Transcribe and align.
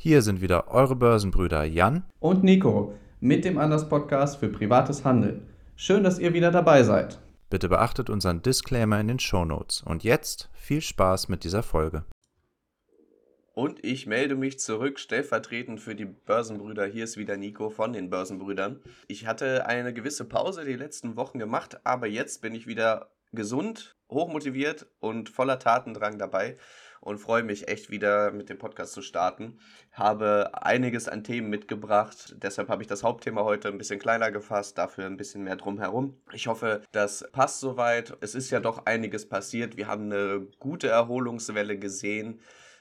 Hier 0.00 0.22
sind 0.22 0.40
wieder 0.40 0.68
eure 0.68 0.94
Börsenbrüder 0.94 1.64
Jan 1.64 2.04
und 2.20 2.44
Nico 2.44 2.94
mit 3.18 3.44
dem 3.44 3.58
Anders 3.58 3.88
Podcast 3.88 4.38
für 4.38 4.48
privates 4.48 5.04
Handeln. 5.04 5.48
Schön, 5.74 6.04
dass 6.04 6.20
ihr 6.20 6.32
wieder 6.32 6.52
dabei 6.52 6.84
seid. 6.84 7.18
Bitte 7.50 7.68
beachtet 7.68 8.08
unseren 8.08 8.40
Disclaimer 8.40 9.00
in 9.00 9.08
den 9.08 9.18
Show 9.18 9.44
Notes. 9.44 9.82
Und 9.82 10.04
jetzt 10.04 10.50
viel 10.54 10.82
Spaß 10.82 11.28
mit 11.28 11.42
dieser 11.42 11.64
Folge. 11.64 12.04
Und 13.54 13.84
ich 13.84 14.06
melde 14.06 14.36
mich 14.36 14.60
zurück, 14.60 15.00
stellvertretend 15.00 15.80
für 15.80 15.96
die 15.96 16.04
Börsenbrüder. 16.04 16.86
Hier 16.86 17.02
ist 17.02 17.16
wieder 17.16 17.36
Nico 17.36 17.68
von 17.68 17.92
den 17.92 18.08
Börsenbrüdern. 18.08 18.78
Ich 19.08 19.26
hatte 19.26 19.66
eine 19.66 19.92
gewisse 19.92 20.26
Pause 20.26 20.64
die 20.64 20.76
letzten 20.76 21.16
Wochen 21.16 21.40
gemacht, 21.40 21.80
aber 21.82 22.06
jetzt 22.06 22.40
bin 22.40 22.54
ich 22.54 22.68
wieder 22.68 23.10
gesund, 23.32 23.96
hochmotiviert 24.08 24.86
und 25.00 25.28
voller 25.28 25.58
Tatendrang 25.58 26.18
dabei 26.18 26.56
und 27.00 27.18
freue 27.18 27.42
mich 27.42 27.68
echt 27.68 27.90
wieder 27.90 28.30
mit 28.30 28.48
dem 28.48 28.58
Podcast 28.58 28.92
zu 28.92 29.02
starten. 29.02 29.58
Habe 29.92 30.50
einiges 30.54 31.08
an 31.08 31.24
Themen 31.24 31.50
mitgebracht, 31.50 32.34
deshalb 32.38 32.68
habe 32.68 32.82
ich 32.82 32.88
das 32.88 33.02
Hauptthema 33.02 33.44
heute 33.44 33.68
ein 33.68 33.78
bisschen 33.78 33.98
kleiner 33.98 34.30
gefasst, 34.30 34.78
dafür 34.78 35.06
ein 35.06 35.16
bisschen 35.16 35.44
mehr 35.44 35.56
drumherum. 35.56 36.16
Ich 36.32 36.46
hoffe, 36.46 36.82
das 36.92 37.28
passt 37.32 37.60
soweit. 37.60 38.16
Es 38.20 38.34
ist 38.34 38.50
ja 38.50 38.60
doch 38.60 38.86
einiges 38.86 39.28
passiert. 39.28 39.76
Wir 39.76 39.86
haben 39.86 40.04
eine 40.04 40.46
gute 40.58 40.88
Erholungswelle 40.88 41.78
gesehen. 41.78 42.40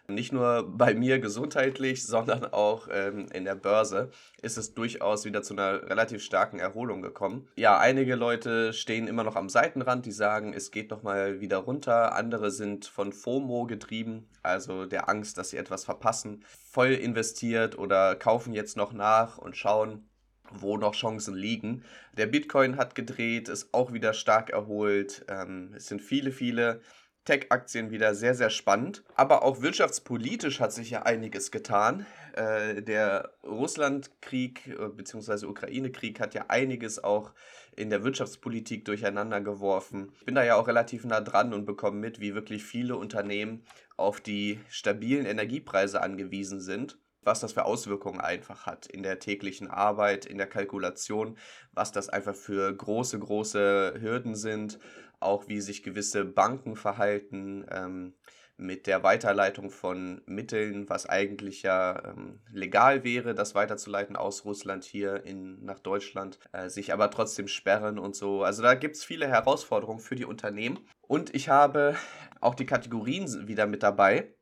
Nicht 0.10 0.32
nur 0.32 0.66
bei 0.66 0.94
mir 0.94 1.20
gesundheitlich, 1.20 2.06
sondern 2.06 2.46
auch 2.46 2.88
ähm, 2.90 3.28
in 3.34 3.44
der 3.44 3.56
Börse 3.56 4.10
ist 4.42 4.58
es 4.58 4.74
durchaus 4.74 5.26
wieder 5.26 5.44
zu 5.44 5.54
einer 5.54 5.84
relativ 5.90 6.24
starken 6.24 6.60
Erholung 6.60 7.02
gekommen. 7.02 7.50
Ja, 7.58 7.78
einige 7.78 8.16
Leute 8.16 8.72
stehen 8.72 9.10
immer 9.10 9.26
noch 9.26 9.36
am 9.36 9.50
Seitenrand, 9.50 10.06
die 10.06 10.14
sagen, 10.14 10.54
es 10.54 10.72
geht 10.72 10.92
nochmal 10.92 11.42
wieder 11.42 11.58
runter. 11.58 12.16
Andere 12.16 12.52
sind 12.52 12.86
von 12.86 13.12
FOMO 13.12 13.66
getrieben, 13.66 14.30
also 14.44 14.86
der 14.86 15.09
Angst, 15.09 15.38
dass 15.38 15.50
sie 15.50 15.58
etwas 15.58 15.84
verpassen, 15.84 16.46
voll 16.48 16.94
investiert 16.94 17.78
oder 17.78 18.16
kaufen 18.16 18.53
jetzt 18.53 18.78
noch 18.78 18.94
nach 18.94 19.38
und 19.38 19.58
schauen, 19.58 20.08
wo 20.52 20.78
noch 20.78 20.96
Chancen 20.96 21.36
liegen. 21.36 21.84
Der 22.16 22.28
Bitcoin 22.28 22.78
hat 22.78 22.96
gedreht, 22.96 23.50
ist 23.50 23.74
auch 23.74 23.92
wieder 23.92 24.14
stark 24.14 24.52
erholt. 24.52 25.26
Ähm, 25.28 25.74
es 25.76 25.88
sind 25.88 26.02
viele, 26.02 26.31
viele 26.31 26.80
Tech-Aktien 27.28 27.92
wieder 27.92 28.16
sehr, 28.16 28.36
sehr 28.36 28.50
spannend. 28.50 29.03
Aber 29.16 29.44
auch 29.44 29.61
wirtschaftspolitisch 29.61 30.61
hat 30.61 30.72
sich 30.72 30.89
ja 30.92 31.03
einiges 31.03 31.52
getan. 31.52 32.06
Äh, 32.34 32.81
der 32.81 33.34
Russlandkrieg 33.44 34.67
äh, 34.67 34.88
bzw. 34.88 35.45
Ukraine-Krieg 35.45 36.22
hat 36.22 36.34
ja 36.34 36.45
einiges 36.47 37.03
auch 37.03 37.34
in 37.75 37.89
der 37.89 38.03
Wirtschaftspolitik 38.03 38.86
durcheinander 38.86 39.42
geworfen. 39.42 40.14
Ich 40.19 40.25
bin 40.25 40.36
da 40.36 40.44
ja 40.44 40.56
auch 40.56 40.69
relativ 40.69 41.03
nah 41.03 41.19
dran 41.19 41.53
und 41.53 41.66
bekomme 41.66 42.00
mit, 42.00 42.22
wie 42.22 42.34
wirklich 42.34 42.64
viele 42.64 42.95
Unternehmen 42.95 43.66
auf 43.97 44.22
die 44.22 44.62
stabilen 44.69 45.25
Energiepreise 45.25 46.02
angewiesen 46.02 46.62
sind 46.62 46.97
was 47.28 47.41
das 47.41 47.52
für 47.52 47.66
Auswirkungen 47.66 48.22
einfach 48.22 48.66
hat 48.66 48.88
in 48.88 49.03
der 49.03 49.19
täglichen 49.19 49.69
Arbeit, 49.69 50.25
in 50.25 50.38
der 50.38 50.47
Kalkulation, 50.47 51.38
was 51.73 51.91
das 51.91 52.08
einfach 52.08 52.34
für 52.34 52.73
große, 52.73 53.19
große 53.19 53.95
Hürden 54.00 54.34
sind, 54.36 54.80
auch 55.20 55.48
wie 55.48 55.62
sich 55.62 55.84
gewisse 55.84 56.26
Banken 56.26 56.76
verhalten 56.76 57.66
ähm, 57.72 58.14
mit 58.58 58.88
der 58.88 59.04
Weiterleitung 59.04 59.70
von 59.70 60.22
Mitteln, 60.26 60.90
was 60.90 61.06
eigentlich 61.06 61.62
ja 61.62 62.04
ähm, 62.06 62.40
legal 62.52 63.04
wäre, 63.04 63.36
das 63.36 63.54
weiterzuleiten 63.54 64.16
aus 64.16 64.46
Russland 64.46 64.84
hier 64.84 65.24
in, 65.24 65.64
nach 65.64 65.80
Deutschland, 65.80 66.40
äh, 66.54 66.70
sich 66.70 66.92
aber 66.92 67.12
trotzdem 67.12 67.48
sperren 67.48 68.00
und 68.00 68.16
so. 68.16 68.44
Also 68.44 68.64
da 68.64 68.74
gibt 68.74 68.96
es 68.96 69.06
viele 69.06 69.28
Herausforderungen 69.28 70.00
für 70.00 70.16
die 70.16 70.26
Unternehmen. 70.26 70.80
Und 71.02 71.34
ich 71.36 71.50
habe 71.50 71.96
auch 72.42 72.56
die 72.56 72.66
Kategorien 72.66 73.48
wieder 73.48 73.68
mit 73.68 73.84
dabei. 73.84 74.34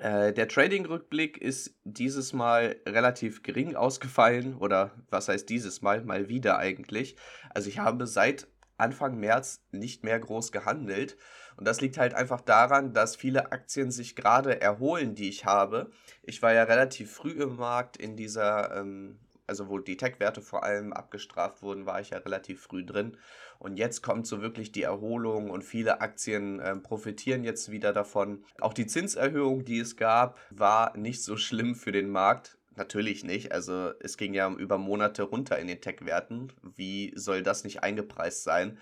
Äh, 0.00 0.32
der 0.32 0.48
Trading-Rückblick 0.48 1.38
ist 1.38 1.76
dieses 1.84 2.32
Mal 2.32 2.76
relativ 2.86 3.42
gering 3.42 3.74
ausgefallen 3.74 4.56
oder 4.56 4.92
was 5.10 5.28
heißt 5.28 5.48
dieses 5.48 5.82
Mal? 5.82 6.04
Mal 6.04 6.28
wieder 6.28 6.58
eigentlich. 6.58 7.16
Also 7.50 7.68
ich 7.68 7.78
habe 7.80 8.06
seit 8.06 8.46
Anfang 8.76 9.18
März 9.18 9.64
nicht 9.70 10.04
mehr 10.04 10.18
groß 10.18 10.52
gehandelt. 10.52 11.16
Und 11.56 11.66
das 11.66 11.80
liegt 11.80 11.98
halt 11.98 12.14
einfach 12.14 12.40
daran, 12.40 12.92
dass 12.92 13.16
viele 13.16 13.52
Aktien 13.52 13.90
sich 13.90 14.16
gerade 14.16 14.60
erholen, 14.60 15.14
die 15.14 15.28
ich 15.28 15.44
habe. 15.44 15.90
Ich 16.22 16.42
war 16.42 16.52
ja 16.52 16.64
relativ 16.64 17.12
früh 17.12 17.42
im 17.42 17.56
Markt 17.56 17.96
in 17.96 18.16
dieser, 18.16 18.76
ähm, 18.76 19.20
also 19.46 19.68
wo 19.68 19.78
die 19.78 19.96
Tech-Werte 19.96 20.40
vor 20.40 20.64
allem 20.64 20.92
abgestraft 20.92 21.62
wurden, 21.62 21.86
war 21.86 22.00
ich 22.00 22.10
ja 22.10 22.18
relativ 22.18 22.62
früh 22.62 22.84
drin. 22.84 23.16
Und 23.58 23.76
jetzt 23.76 24.02
kommt 24.02 24.26
so 24.26 24.42
wirklich 24.42 24.72
die 24.72 24.82
Erholung 24.82 25.50
und 25.50 25.62
viele 25.62 26.00
Aktien 26.00 26.58
äh, 26.58 26.76
profitieren 26.76 27.44
jetzt 27.44 27.70
wieder 27.70 27.92
davon. 27.92 28.44
Auch 28.60 28.72
die 28.72 28.86
Zinserhöhung, 28.86 29.64
die 29.64 29.78
es 29.78 29.96
gab, 29.96 30.38
war 30.50 30.96
nicht 30.96 31.22
so 31.22 31.36
schlimm 31.36 31.74
für 31.74 31.92
den 31.92 32.10
Markt. 32.10 32.58
Natürlich 32.76 33.24
nicht. 33.24 33.52
Also 33.52 33.92
es 34.00 34.16
ging 34.16 34.34
ja 34.34 34.50
über 34.50 34.78
Monate 34.78 35.22
runter 35.22 35.58
in 35.58 35.68
den 35.68 35.80
Tech-Werten. 35.80 36.52
Wie 36.62 37.12
soll 37.16 37.42
das 37.42 37.64
nicht 37.64 37.82
eingepreist 37.82 38.42
sein? 38.42 38.78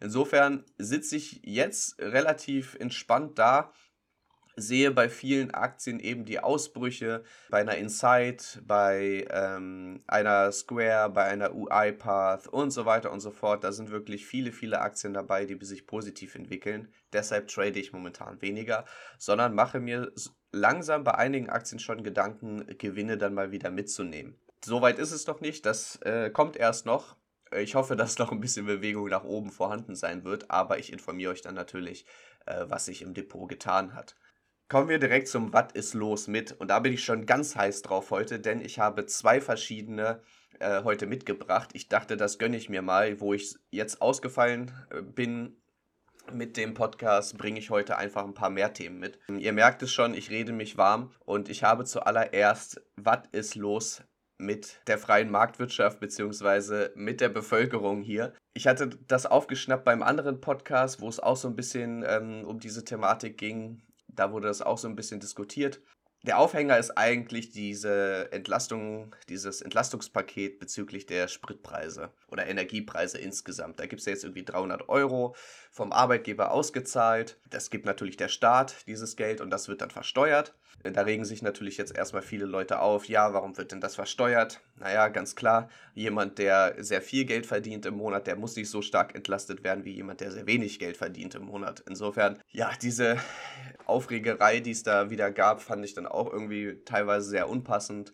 Insofern 0.00 0.64
sitze 0.78 1.16
ich 1.16 1.40
jetzt 1.44 1.98
relativ 2.00 2.76
entspannt 2.80 3.38
da, 3.38 3.72
sehe 4.56 4.90
bei 4.90 5.08
vielen 5.08 5.52
Aktien 5.52 5.98
eben 5.98 6.24
die 6.24 6.40
Ausbrüche, 6.40 7.24
bei 7.50 7.60
einer 7.60 7.76
Insight, 7.76 8.62
bei 8.66 9.26
ähm, 9.30 10.02
einer 10.06 10.52
Square, 10.52 11.10
bei 11.10 11.24
einer 11.24 11.54
UiPath 11.54 12.46
und 12.46 12.70
so 12.70 12.86
weiter 12.86 13.12
und 13.12 13.20
so 13.20 13.30
fort. 13.30 13.64
Da 13.64 13.72
sind 13.72 13.90
wirklich 13.90 14.26
viele, 14.26 14.52
viele 14.52 14.80
Aktien 14.80 15.14
dabei, 15.14 15.44
die 15.44 15.58
sich 15.64 15.86
positiv 15.86 16.34
entwickeln. 16.34 16.92
Deshalb 17.12 17.48
trade 17.48 17.78
ich 17.78 17.92
momentan 17.92 18.40
weniger, 18.42 18.84
sondern 19.18 19.54
mache 19.54 19.80
mir 19.80 20.12
langsam 20.54 21.04
bei 21.04 21.14
einigen 21.14 21.50
Aktien 21.50 21.78
schon 21.78 22.02
Gedanken, 22.02 22.66
Gewinne 22.78 23.18
dann 23.18 23.34
mal 23.34 23.50
wieder 23.50 23.70
mitzunehmen. 23.70 24.38
Soweit 24.64 24.98
ist 24.98 25.12
es 25.12 25.26
noch 25.26 25.40
nicht, 25.40 25.66
das 25.66 25.96
äh, 26.02 26.30
kommt 26.30 26.56
erst 26.56 26.86
noch. 26.86 27.16
Ich 27.54 27.74
hoffe, 27.74 27.96
dass 27.96 28.18
noch 28.18 28.32
ein 28.32 28.40
bisschen 28.40 28.66
Bewegung 28.66 29.08
nach 29.08 29.24
oben 29.24 29.50
vorhanden 29.50 29.94
sein 29.94 30.24
wird, 30.24 30.50
aber 30.50 30.78
ich 30.78 30.92
informiere 30.92 31.32
euch 31.32 31.42
dann 31.42 31.54
natürlich, 31.54 32.06
äh, 32.46 32.64
was 32.68 32.86
sich 32.86 33.02
im 33.02 33.14
Depot 33.14 33.48
getan 33.48 33.94
hat. 33.94 34.16
Kommen 34.68 34.88
wir 34.88 34.98
direkt 34.98 35.28
zum 35.28 35.52
Was 35.52 35.72
ist 35.74 35.92
los 35.92 36.26
mit. 36.26 36.52
Und 36.52 36.68
da 36.68 36.78
bin 36.80 36.94
ich 36.94 37.04
schon 37.04 37.26
ganz 37.26 37.54
heiß 37.54 37.82
drauf 37.82 38.10
heute, 38.10 38.40
denn 38.40 38.62
ich 38.62 38.78
habe 38.78 39.04
zwei 39.04 39.42
verschiedene 39.42 40.22
äh, 40.58 40.82
heute 40.84 41.06
mitgebracht. 41.06 41.70
Ich 41.74 41.88
dachte, 41.88 42.16
das 42.16 42.38
gönne 42.38 42.56
ich 42.56 42.70
mir 42.70 42.80
mal, 42.80 43.20
wo 43.20 43.34
ich 43.34 43.56
jetzt 43.70 44.00
ausgefallen 44.00 44.72
äh, 44.90 45.02
bin 45.02 45.60
mit 46.32 46.56
dem 46.56 46.74
Podcast 46.74 47.36
bringe 47.36 47.58
ich 47.58 47.70
heute 47.70 47.96
einfach 47.96 48.24
ein 48.24 48.34
paar 48.34 48.50
mehr 48.50 48.72
Themen 48.72 48.98
mit. 48.98 49.18
Ihr 49.28 49.52
merkt 49.52 49.82
es 49.82 49.92
schon, 49.92 50.14
ich 50.14 50.30
rede 50.30 50.52
mich 50.52 50.76
warm 50.76 51.10
und 51.24 51.48
ich 51.48 51.62
habe 51.62 51.84
zuallererst, 51.84 52.80
was 52.96 53.20
ist 53.32 53.54
los 53.54 54.02
mit 54.38 54.80
der 54.86 54.98
freien 54.98 55.30
Marktwirtschaft 55.30 56.00
bzw. 56.00 56.88
mit 56.94 57.20
der 57.20 57.28
Bevölkerung 57.28 58.02
hier. 58.02 58.32
Ich 58.52 58.66
hatte 58.66 58.88
das 59.06 59.26
aufgeschnappt 59.26 59.84
beim 59.84 60.02
anderen 60.02 60.40
Podcast, 60.40 61.00
wo 61.00 61.08
es 61.08 61.20
auch 61.20 61.36
so 61.36 61.48
ein 61.48 61.56
bisschen 61.56 62.04
ähm, 62.06 62.44
um 62.44 62.58
diese 62.58 62.84
Thematik 62.84 63.38
ging. 63.38 63.82
Da 64.08 64.32
wurde 64.32 64.48
das 64.48 64.62
auch 64.62 64.78
so 64.78 64.88
ein 64.88 64.96
bisschen 64.96 65.20
diskutiert 65.20 65.80
der 66.24 66.38
Aufhänger 66.38 66.78
ist 66.78 66.96
eigentlich 66.96 67.50
diese 67.50 68.32
Entlastung, 68.32 69.14
dieses 69.28 69.60
Entlastungspaket 69.60 70.58
bezüglich 70.58 71.04
der 71.04 71.28
Spritpreise 71.28 72.10
oder 72.28 72.46
Energiepreise 72.46 73.18
insgesamt. 73.18 73.78
Da 73.78 73.86
gibt 73.86 74.00
es 74.00 74.06
ja 74.06 74.12
jetzt 74.12 74.24
irgendwie 74.24 74.44
300 74.44 74.88
Euro 74.88 75.36
vom 75.70 75.92
Arbeitgeber 75.92 76.50
ausgezahlt. 76.50 77.38
Das 77.50 77.68
gibt 77.68 77.84
natürlich 77.84 78.16
der 78.16 78.28
Staat 78.28 78.86
dieses 78.86 79.16
Geld 79.16 79.42
und 79.42 79.50
das 79.50 79.68
wird 79.68 79.82
dann 79.82 79.90
versteuert. 79.90 80.54
Da 80.82 81.02
regen 81.02 81.24
sich 81.24 81.40
natürlich 81.40 81.78
jetzt 81.78 81.96
erstmal 81.96 82.22
viele 82.22 82.44
Leute 82.44 82.80
auf. 82.80 83.08
Ja, 83.08 83.32
warum 83.32 83.56
wird 83.56 83.72
denn 83.72 83.80
das 83.80 83.94
versteuert? 83.94 84.60
Naja, 84.78 85.08
ganz 85.08 85.34
klar, 85.34 85.70
jemand, 85.94 86.38
der 86.38 86.74
sehr 86.78 87.00
viel 87.00 87.24
Geld 87.24 87.46
verdient 87.46 87.86
im 87.86 87.94
Monat, 87.94 88.26
der 88.26 88.36
muss 88.36 88.56
nicht 88.56 88.68
so 88.68 88.82
stark 88.82 89.14
entlastet 89.14 89.64
werden 89.64 89.84
wie 89.84 89.92
jemand, 89.92 90.20
der 90.20 90.30
sehr 90.30 90.46
wenig 90.46 90.78
Geld 90.78 90.96
verdient 90.96 91.34
im 91.36 91.44
Monat. 91.46 91.82
Insofern, 91.88 92.38
ja, 92.50 92.70
diese 92.82 93.16
Aufregerei, 93.86 94.60
die 94.60 94.72
es 94.72 94.82
da 94.82 95.10
wieder 95.10 95.30
gab, 95.30 95.62
fand 95.62 95.84
ich 95.84 95.94
dann 95.94 96.06
auch 96.06 96.30
irgendwie 96.32 96.82
teilweise 96.84 97.28
sehr 97.28 97.48
unpassend. 97.48 98.12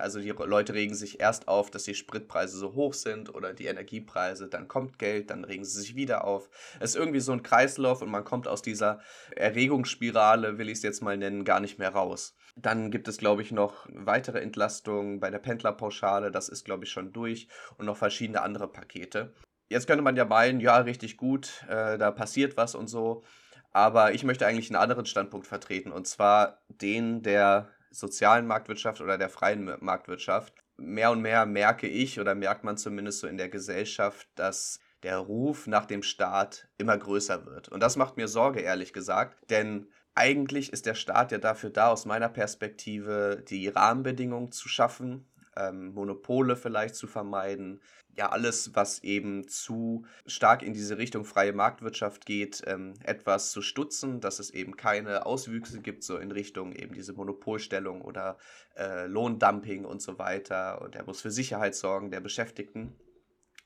Also 0.00 0.20
die 0.20 0.30
Leute 0.30 0.74
regen 0.74 0.94
sich 0.94 1.20
erst 1.20 1.48
auf, 1.48 1.70
dass 1.70 1.84
die 1.84 1.94
Spritpreise 1.94 2.56
so 2.56 2.74
hoch 2.74 2.94
sind 2.94 3.34
oder 3.34 3.52
die 3.52 3.66
Energiepreise, 3.66 4.48
dann 4.48 4.68
kommt 4.68 4.98
Geld, 4.98 5.30
dann 5.30 5.44
regen 5.44 5.64
sie 5.64 5.80
sich 5.80 5.96
wieder 5.96 6.24
auf. 6.24 6.48
Es 6.80 6.90
ist 6.90 6.96
irgendwie 6.96 7.20
so 7.20 7.32
ein 7.32 7.42
Kreislauf 7.42 8.02
und 8.02 8.10
man 8.10 8.24
kommt 8.24 8.48
aus 8.48 8.62
dieser 8.62 9.00
Erregungsspirale, 9.36 10.58
will 10.58 10.68
ich 10.68 10.78
es 10.78 10.82
jetzt 10.82 11.02
mal 11.02 11.16
nennen, 11.16 11.44
gar 11.44 11.60
nicht 11.60 11.78
mehr 11.78 11.90
raus. 11.90 12.36
Dann 12.56 12.90
gibt 12.90 13.08
es, 13.08 13.18
glaube 13.18 13.42
ich, 13.42 13.52
noch 13.52 13.86
weitere 13.92 14.40
Entlastungen 14.40 15.20
bei 15.20 15.30
der 15.30 15.38
Pendlerpauschale, 15.38 16.30
das 16.30 16.48
ist, 16.48 16.64
glaube 16.64 16.84
ich, 16.84 16.90
schon 16.90 17.12
durch 17.12 17.48
und 17.78 17.86
noch 17.86 17.96
verschiedene 17.96 18.42
andere 18.42 18.68
Pakete. 18.68 19.34
Jetzt 19.68 19.86
könnte 19.86 20.02
man 20.02 20.16
ja 20.16 20.24
meinen, 20.24 20.60
ja, 20.60 20.76
richtig 20.78 21.16
gut, 21.16 21.64
äh, 21.68 21.98
da 21.98 22.10
passiert 22.10 22.56
was 22.56 22.74
und 22.74 22.86
so. 22.86 23.24
Aber 23.72 24.14
ich 24.14 24.22
möchte 24.22 24.46
eigentlich 24.46 24.70
einen 24.70 24.80
anderen 24.80 25.04
Standpunkt 25.04 25.48
vertreten, 25.48 25.90
und 25.90 26.06
zwar 26.06 26.62
den 26.68 27.22
der 27.22 27.70
sozialen 27.94 28.46
Marktwirtschaft 28.46 29.00
oder 29.00 29.18
der 29.18 29.28
freien 29.28 29.76
Marktwirtschaft. 29.80 30.54
Mehr 30.76 31.10
und 31.10 31.22
mehr 31.22 31.46
merke 31.46 31.86
ich 31.86 32.20
oder 32.20 32.34
merkt 32.34 32.64
man 32.64 32.76
zumindest 32.76 33.20
so 33.20 33.26
in 33.26 33.36
der 33.36 33.48
Gesellschaft, 33.48 34.28
dass 34.34 34.80
der 35.02 35.18
Ruf 35.18 35.66
nach 35.66 35.86
dem 35.86 36.02
Staat 36.02 36.68
immer 36.78 36.98
größer 36.98 37.46
wird. 37.46 37.68
Und 37.68 37.80
das 37.80 37.96
macht 37.96 38.16
mir 38.16 38.26
Sorge, 38.26 38.60
ehrlich 38.60 38.92
gesagt, 38.92 39.50
denn 39.50 39.88
eigentlich 40.14 40.72
ist 40.72 40.86
der 40.86 40.94
Staat 40.94 41.32
ja 41.32 41.38
dafür 41.38 41.70
da, 41.70 41.88
aus 41.88 42.06
meiner 42.06 42.28
Perspektive 42.28 43.42
die 43.48 43.68
Rahmenbedingungen 43.68 44.52
zu 44.52 44.68
schaffen, 44.68 45.26
ähm, 45.56 45.92
Monopole 45.94 46.56
vielleicht 46.56 46.94
zu 46.94 47.06
vermeiden. 47.06 47.80
Ja, 48.16 48.30
alles, 48.30 48.74
was 48.74 49.02
eben 49.02 49.48
zu 49.48 50.06
stark 50.26 50.62
in 50.62 50.72
diese 50.72 50.98
Richtung 50.98 51.24
freie 51.24 51.52
Marktwirtschaft 51.52 52.26
geht, 52.26 52.62
ähm, 52.66 52.94
etwas 53.02 53.50
zu 53.50 53.60
stutzen, 53.60 54.20
dass 54.20 54.38
es 54.38 54.50
eben 54.50 54.76
keine 54.76 55.26
Auswüchse 55.26 55.80
gibt, 55.80 56.04
so 56.04 56.16
in 56.18 56.30
Richtung 56.30 56.72
eben 56.72 56.94
diese 56.94 57.12
Monopolstellung 57.12 58.02
oder 58.02 58.38
äh, 58.76 59.06
Lohndumping 59.06 59.84
und 59.84 60.00
so 60.00 60.18
weiter. 60.18 60.80
Und 60.80 60.94
er 60.94 61.04
muss 61.04 61.20
für 61.20 61.32
Sicherheit 61.32 61.74
sorgen 61.74 62.12
der 62.12 62.20
Beschäftigten 62.20 62.94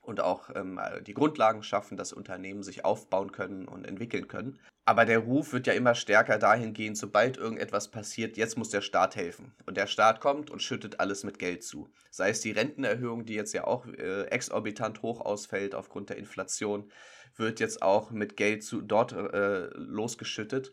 und 0.09 0.19
auch 0.19 0.49
ähm, 0.55 0.79
die 1.05 1.13
Grundlagen 1.13 1.63
schaffen, 1.63 1.95
dass 1.95 2.11
Unternehmen 2.11 2.63
sich 2.63 2.83
aufbauen 2.83 3.31
können 3.31 3.67
und 3.67 3.87
entwickeln 3.87 4.27
können. 4.27 4.59
Aber 4.85 5.05
der 5.05 5.19
Ruf 5.19 5.53
wird 5.53 5.67
ja 5.67 5.73
immer 5.73 5.93
stärker 5.93 6.39
dahingehend, 6.39 6.97
sobald 6.97 7.37
irgendetwas 7.37 7.91
passiert, 7.91 8.37
jetzt 8.37 8.57
muss 8.57 8.69
der 8.69 8.81
Staat 8.81 9.15
helfen. 9.15 9.53
Und 9.67 9.77
der 9.77 9.85
Staat 9.85 10.19
kommt 10.19 10.49
und 10.49 10.63
schüttet 10.63 10.99
alles 10.99 11.23
mit 11.23 11.37
Geld 11.37 11.63
zu. 11.63 11.89
Sei 12.09 12.31
es 12.31 12.41
die 12.41 12.51
Rentenerhöhung, 12.51 13.23
die 13.23 13.35
jetzt 13.35 13.53
ja 13.53 13.65
auch 13.65 13.85
äh, 13.85 14.23
exorbitant 14.23 15.03
hoch 15.03 15.21
ausfällt 15.21 15.75
aufgrund 15.75 16.09
der 16.09 16.17
Inflation, 16.17 16.91
wird 17.35 17.59
jetzt 17.59 17.83
auch 17.83 18.09
mit 18.09 18.35
Geld 18.35 18.63
zu, 18.63 18.81
dort 18.81 19.13
äh, 19.13 19.67
losgeschüttet. 19.75 20.71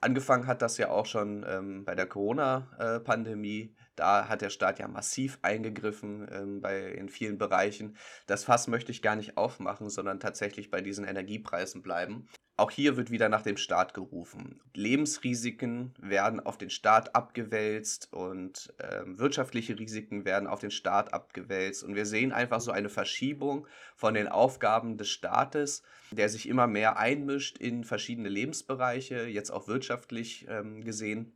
Angefangen 0.00 0.46
hat 0.46 0.62
das 0.62 0.78
ja 0.78 0.90
auch 0.90 1.06
schon 1.06 1.44
ähm, 1.48 1.84
bei 1.84 1.96
der 1.96 2.06
Corona-Pandemie. 2.06 3.74
Da 3.96 4.28
hat 4.28 4.42
der 4.42 4.50
Staat 4.50 4.78
ja 4.78 4.88
massiv 4.88 5.38
eingegriffen 5.42 6.28
ähm, 6.30 6.60
bei, 6.60 6.92
in 6.92 7.08
vielen 7.08 7.38
Bereichen. 7.38 7.96
Das 8.26 8.44
Fass 8.44 8.68
möchte 8.68 8.92
ich 8.92 9.02
gar 9.02 9.16
nicht 9.16 9.36
aufmachen, 9.36 9.88
sondern 9.88 10.20
tatsächlich 10.20 10.70
bei 10.70 10.80
diesen 10.80 11.04
Energiepreisen 11.04 11.82
bleiben. 11.82 12.28
Auch 12.58 12.70
hier 12.70 12.96
wird 12.96 13.10
wieder 13.10 13.28
nach 13.28 13.42
dem 13.42 13.58
Staat 13.58 13.92
gerufen. 13.92 14.62
Lebensrisiken 14.72 15.92
werden 15.98 16.40
auf 16.40 16.56
den 16.56 16.70
Staat 16.70 17.14
abgewälzt 17.14 18.08
und 18.14 18.72
äh, 18.78 19.02
wirtschaftliche 19.04 19.78
Risiken 19.78 20.24
werden 20.24 20.48
auf 20.48 20.58
den 20.58 20.70
Staat 20.70 21.12
abgewälzt. 21.12 21.84
Und 21.84 21.96
wir 21.96 22.06
sehen 22.06 22.32
einfach 22.32 22.62
so 22.62 22.70
eine 22.70 22.88
Verschiebung 22.88 23.66
von 23.94 24.14
den 24.14 24.28
Aufgaben 24.28 24.96
des 24.96 25.10
Staates, 25.10 25.82
der 26.10 26.30
sich 26.30 26.48
immer 26.48 26.66
mehr 26.66 26.96
einmischt 26.96 27.58
in 27.58 27.84
verschiedene 27.84 28.30
Lebensbereiche, 28.30 29.26
jetzt 29.26 29.50
auch 29.50 29.68
wirtschaftlich 29.68 30.46
ähm, 30.48 30.82
gesehen. 30.82 31.35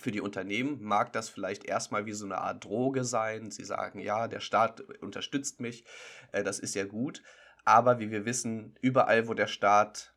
Für 0.00 0.10
die 0.10 0.22
Unternehmen 0.22 0.82
mag 0.82 1.12
das 1.12 1.28
vielleicht 1.28 1.64
erstmal 1.64 2.06
wie 2.06 2.12
so 2.12 2.24
eine 2.24 2.38
Art 2.38 2.64
Droge 2.64 3.04
sein. 3.04 3.50
Sie 3.50 3.64
sagen, 3.64 4.00
ja, 4.00 4.28
der 4.28 4.40
Staat 4.40 4.80
unterstützt 5.02 5.60
mich, 5.60 5.84
äh, 6.32 6.42
das 6.42 6.58
ist 6.58 6.74
ja 6.74 6.86
gut. 6.86 7.22
Aber 7.64 8.00
wie 8.00 8.10
wir 8.10 8.24
wissen, 8.24 8.74
überall, 8.80 9.28
wo 9.28 9.34
der 9.34 9.46
Staat 9.46 10.14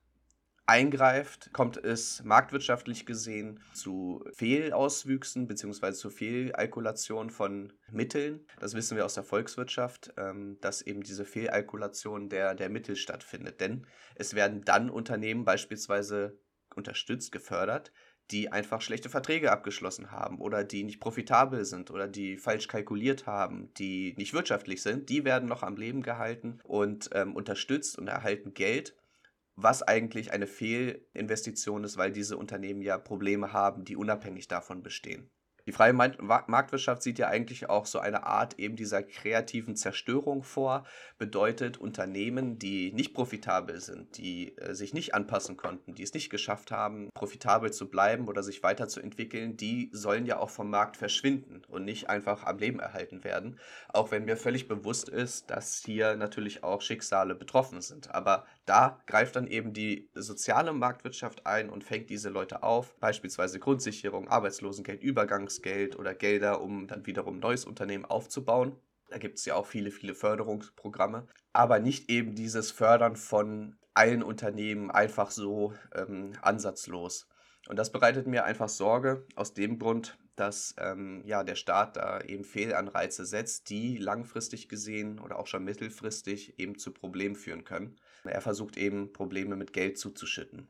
eingreift, 0.65 1.51
kommt 1.51 1.75
es 1.75 2.24
marktwirtschaftlich 2.24 3.06
gesehen 3.06 3.59
zu 3.74 4.24
Fehlauswüchsen 4.33 5.47
bzw. 5.47 5.91
zu 5.91 6.09
Fehlalkulation 6.09 7.29
von 7.29 7.74
Mitteln. 7.91 8.47
Das 8.59 8.74
wissen 8.74 8.95
wir 8.95 9.03
aus 9.03 9.15
der 9.15 9.25
Volkswirtschaft, 9.25 10.13
ähm, 10.15 10.57
dass 10.62 10.81
eben 10.81 11.01
diese 11.01 11.25
Fehlalkulation 11.25 12.29
der, 12.29 12.56
der 12.56 12.69
Mittel 12.69 12.95
stattfindet. 12.95 13.59
Denn 13.59 13.86
es 14.15 14.33
werden 14.33 14.63
dann 14.63 14.89
Unternehmen 14.89 15.44
beispielsweise 15.44 16.39
unterstützt, 16.74 17.31
gefördert, 17.31 17.91
die 18.31 18.52
einfach 18.52 18.81
schlechte 18.81 19.10
Verträge 19.10 19.52
abgeschlossen 19.52 20.12
haben 20.12 20.40
oder 20.40 20.64
die 20.64 20.84
nicht 20.84 21.00
profitabel 21.00 21.66
sind 21.66 21.92
oder 21.92 22.08
die 22.08 22.38
falsch 22.38 22.68
kalkuliert 22.68 23.28
haben, 23.28 23.74
die 23.75 24.14
nicht 24.18 24.34
wirtschaftlich 24.34 24.81
sind, 24.81 25.10
die 25.10 25.25
werden 25.25 25.50
noch 25.50 25.64
am 25.64 25.75
Leben 25.75 26.02
gehalten 26.02 26.60
und 26.64 27.10
ähm, 27.14 27.36
unterstützt 27.36 27.98
und 27.98 28.08
erhalten 28.08 28.54
Geld 28.54 28.96
was 29.56 29.84
eigentlich 29.84 30.31
eine 30.34 30.48
Fehlinvestition 30.48 31.84
ist, 31.84 31.98
weil 31.98 32.12
diese 32.12 32.38
Unternehmen 32.38 32.81
ja 32.81 32.98
Probleme 32.98 33.54
haben, 33.54 33.86
die 33.86 33.96
unabhängig 33.96 34.48
davon 34.48 34.81
bestehen. 34.81 35.30
Die 35.65 35.71
freie 35.71 35.94
Marktwirtschaft 35.94 37.04
sieht 37.04 37.19
ja 37.19 37.27
eigentlich 37.30 37.69
auch 37.69 37.86
so 37.86 38.00
eine 38.00 38.25
Art 38.25 38.60
eben 38.60 38.75
dieser 38.75 39.01
kreativen 39.01 39.77
Zerstörung 39.77 40.44
vor. 40.44 40.86
Bedeutet, 41.18 41.77
Unternehmen, 41.77 42.60
die 42.60 42.92
nicht 42.92 43.13
profitabel 43.13 43.80
sind, 43.80 44.18
die 44.18 44.57
äh, 44.57 44.74
sich 44.74 44.94
nicht 44.94 45.15
anpassen 45.15 45.56
konnten, 45.56 45.95
die 45.95 46.04
es 46.04 46.13
nicht 46.13 46.30
geschafft 46.30 46.71
haben, 46.71 47.10
profitabel 47.13 47.71
zu 47.71 47.89
bleiben 47.89 48.27
oder 48.27 48.44
sich 48.44 48.62
weiterzuentwickeln, 48.62 49.56
die 49.56 49.89
sollen 49.94 50.25
ja 50.25 50.39
auch 50.39 50.50
vom 50.50 50.69
Markt 50.69 50.98
verschwinden 50.98 51.62
und 51.69 51.86
nicht 51.86 52.10
einfach 52.10 52.44
am 52.44 52.57
Leben 52.57 52.81
erhalten 52.81 53.24
werden. 53.24 53.57
Auch 53.88 54.12
wenn 54.12 54.25
mir 54.25 54.36
völlig 54.36 54.68
bewusst 54.68 55.07
ist, 55.07 55.50
dass 55.50 55.81
hier 55.86 56.18
natürlich 56.18 56.63
auch 56.63 56.81
Schicksale 56.81 57.36
betroffen 57.36 57.81
sind. 57.81 58.13
Aber 58.13 58.45
da 58.65 59.01
greift 59.07 59.38
dann 59.38 59.48
eben 59.48 59.71
die 59.71 60.10
soziale 60.13 60.74
Marktwirtschaft 60.74 61.45
ein 61.45 61.69
und 61.69 61.86
fängt 61.86 62.10
diese 62.10 62.30
Leute 62.30 62.63
auf, 62.63 62.95
beispielsweise 63.00 63.60
Grundsicherung, 63.60 64.27
Arbeitslosengeld, 64.27 65.01
Übergangs 65.01 65.52
Forschungsgeld 65.53 65.97
oder 65.97 66.13
Gelder, 66.13 66.61
um 66.61 66.88
dann 66.88 67.05
wiederum 67.05 67.38
ein 67.38 67.39
neues 67.39 67.65
Unternehmen 67.65 68.05
aufzubauen. 68.05 68.75
Da 69.09 69.17
gibt 69.17 69.38
es 69.38 69.45
ja 69.45 69.55
auch 69.55 69.67
viele, 69.67 69.91
viele 69.91 70.15
Förderungsprogramme. 70.15 71.27
Aber 71.53 71.79
nicht 71.79 72.09
eben 72.09 72.35
dieses 72.35 72.71
Fördern 72.71 73.15
von 73.15 73.75
allen 73.94 74.23
Unternehmen 74.23 74.89
einfach 74.89 75.29
so 75.29 75.73
ähm, 75.94 76.33
ansatzlos. 76.41 77.27
Und 77.69 77.77
das 77.77 77.91
bereitet 77.91 78.27
mir 78.27 78.44
einfach 78.44 78.69
Sorge 78.69 79.25
aus 79.35 79.53
dem 79.53 79.77
Grund, 79.77 80.17
dass 80.35 80.73
ähm, 80.79 81.21
ja, 81.25 81.44
der 81.44 81.55
Staat 81.55 81.95
da 81.95 82.19
eben 82.21 82.44
Fehlanreize 82.44 83.23
setzt, 83.23 83.69
die 83.69 83.97
langfristig 83.97 84.67
gesehen 84.67 85.19
oder 85.19 85.38
auch 85.38 85.45
schon 85.45 85.63
mittelfristig 85.63 86.57
eben 86.57 86.79
zu 86.79 86.91
Problemen 86.91 87.35
führen 87.35 87.63
können. 87.63 87.95
Er 88.23 88.41
versucht 88.41 88.77
eben 88.77 89.13
Probleme 89.13 89.55
mit 89.55 89.73
Geld 89.73 90.00
zuzuschütten. 90.00 90.67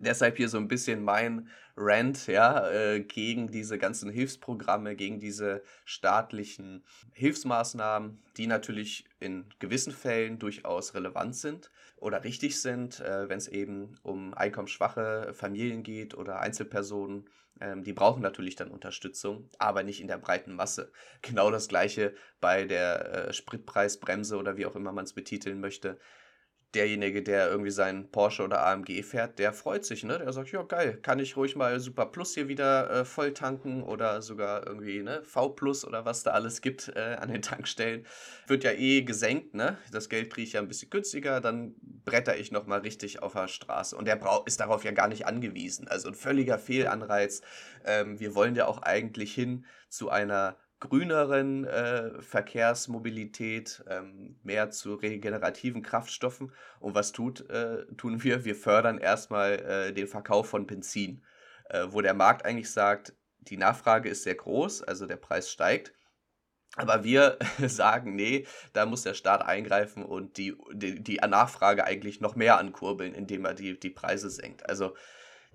Deshalb 0.00 0.36
hier 0.36 0.48
so 0.48 0.58
ein 0.58 0.68
bisschen 0.68 1.02
mein 1.02 1.48
Rant, 1.76 2.26
ja, 2.26 2.68
äh, 2.70 3.00
gegen 3.00 3.50
diese 3.50 3.78
ganzen 3.78 4.10
Hilfsprogramme, 4.10 4.96
gegen 4.96 5.20
diese 5.20 5.62
staatlichen 5.84 6.84
Hilfsmaßnahmen, 7.12 8.20
die 8.36 8.46
natürlich 8.46 9.04
in 9.20 9.46
gewissen 9.58 9.92
Fällen 9.92 10.38
durchaus 10.38 10.94
relevant 10.94 11.36
sind 11.36 11.70
oder 11.96 12.24
richtig 12.24 12.60
sind, 12.60 13.00
äh, 13.00 13.28
wenn 13.28 13.38
es 13.38 13.48
eben 13.48 13.96
um 14.02 14.34
einkommensschwache 14.34 15.32
Familien 15.34 15.82
geht 15.82 16.14
oder 16.14 16.40
Einzelpersonen. 16.40 17.28
Ähm, 17.60 17.82
die 17.82 17.92
brauchen 17.92 18.22
natürlich 18.22 18.56
dann 18.56 18.70
Unterstützung, 18.70 19.48
aber 19.58 19.82
nicht 19.82 20.00
in 20.00 20.08
der 20.08 20.18
breiten 20.18 20.54
Masse. 20.54 20.92
Genau 21.22 21.50
das 21.50 21.68
gleiche 21.68 22.14
bei 22.40 22.64
der 22.64 23.28
äh, 23.28 23.32
Spritpreisbremse 23.32 24.36
oder 24.36 24.56
wie 24.56 24.66
auch 24.66 24.76
immer 24.76 24.92
man 24.92 25.04
es 25.04 25.12
betiteln 25.12 25.60
möchte 25.60 25.98
derjenige, 26.74 27.22
der 27.22 27.50
irgendwie 27.50 27.70
seinen 27.70 28.10
Porsche 28.10 28.42
oder 28.42 28.66
AMG 28.66 29.02
fährt, 29.02 29.38
der 29.38 29.52
freut 29.52 29.84
sich, 29.84 30.04
ne? 30.04 30.18
Der 30.18 30.32
sagt, 30.32 30.52
ja 30.52 30.62
geil, 30.62 30.98
kann 31.00 31.18
ich 31.18 31.36
ruhig 31.36 31.56
mal 31.56 31.80
Super 31.80 32.06
Plus 32.06 32.34
hier 32.34 32.48
wieder 32.48 32.90
äh, 32.90 33.04
voll 33.04 33.32
tanken 33.32 33.82
oder 33.82 34.20
sogar 34.20 34.66
irgendwie 34.66 35.02
ne 35.02 35.22
V 35.24 35.50
Plus 35.50 35.86
oder 35.86 36.04
was 36.04 36.22
da 36.24 36.32
alles 36.32 36.60
gibt 36.60 36.92
äh, 36.94 37.16
an 37.18 37.30
den 37.30 37.40
Tankstellen. 37.40 38.04
Wird 38.46 38.64
ja 38.64 38.72
eh 38.72 39.02
gesenkt, 39.02 39.54
ne? 39.54 39.78
Das 39.92 40.08
Geld 40.10 40.30
kriege 40.30 40.46
ich 40.46 40.52
ja 40.54 40.60
ein 40.60 40.68
bisschen 40.68 40.90
günstiger, 40.90 41.40
dann 41.40 41.74
bretter 42.04 42.36
ich 42.36 42.52
nochmal 42.52 42.80
richtig 42.80 43.22
auf 43.22 43.32
der 43.32 43.48
Straße. 43.48 43.96
Und 43.96 44.06
der 44.06 44.20
ist 44.44 44.60
darauf 44.60 44.84
ja 44.84 44.92
gar 44.92 45.08
nicht 45.08 45.26
angewiesen. 45.26 45.88
Also 45.88 46.08
ein 46.08 46.14
völliger 46.14 46.58
Fehlanreiz. 46.58 47.40
Ähm, 47.86 48.20
wir 48.20 48.34
wollen 48.34 48.54
ja 48.54 48.66
auch 48.66 48.82
eigentlich 48.82 49.32
hin 49.32 49.64
zu 49.88 50.10
einer 50.10 50.56
grüneren 50.80 51.64
äh, 51.64 52.22
Verkehrsmobilität, 52.22 53.82
ähm, 53.88 54.36
mehr 54.42 54.70
zu 54.70 54.94
regenerativen 54.94 55.82
Kraftstoffen. 55.82 56.52
Und 56.78 56.94
was 56.94 57.12
tut, 57.12 57.48
äh, 57.50 57.84
tun 57.96 58.22
wir? 58.22 58.44
Wir 58.44 58.54
fördern 58.54 58.98
erstmal 58.98 59.52
äh, 59.58 59.92
den 59.92 60.06
Verkauf 60.06 60.48
von 60.48 60.66
Benzin, 60.66 61.24
äh, 61.68 61.86
wo 61.88 62.00
der 62.00 62.14
Markt 62.14 62.44
eigentlich 62.44 62.70
sagt, 62.70 63.14
die 63.40 63.56
Nachfrage 63.56 64.08
ist 64.08 64.22
sehr 64.22 64.36
groß, 64.36 64.82
also 64.82 65.06
der 65.06 65.16
Preis 65.16 65.50
steigt. 65.50 65.92
Aber 66.76 67.02
wir 67.02 67.38
sagen, 67.66 68.14
nee, 68.14 68.46
da 68.72 68.86
muss 68.86 69.02
der 69.02 69.14
Staat 69.14 69.42
eingreifen 69.42 70.04
und 70.04 70.36
die, 70.36 70.56
die, 70.72 71.02
die 71.02 71.16
Nachfrage 71.16 71.84
eigentlich 71.84 72.20
noch 72.20 72.36
mehr 72.36 72.58
ankurbeln, 72.58 73.14
indem 73.14 73.44
er 73.44 73.54
die, 73.54 73.78
die 73.78 73.90
Preise 73.90 74.30
senkt. 74.30 74.68
Also 74.68 74.94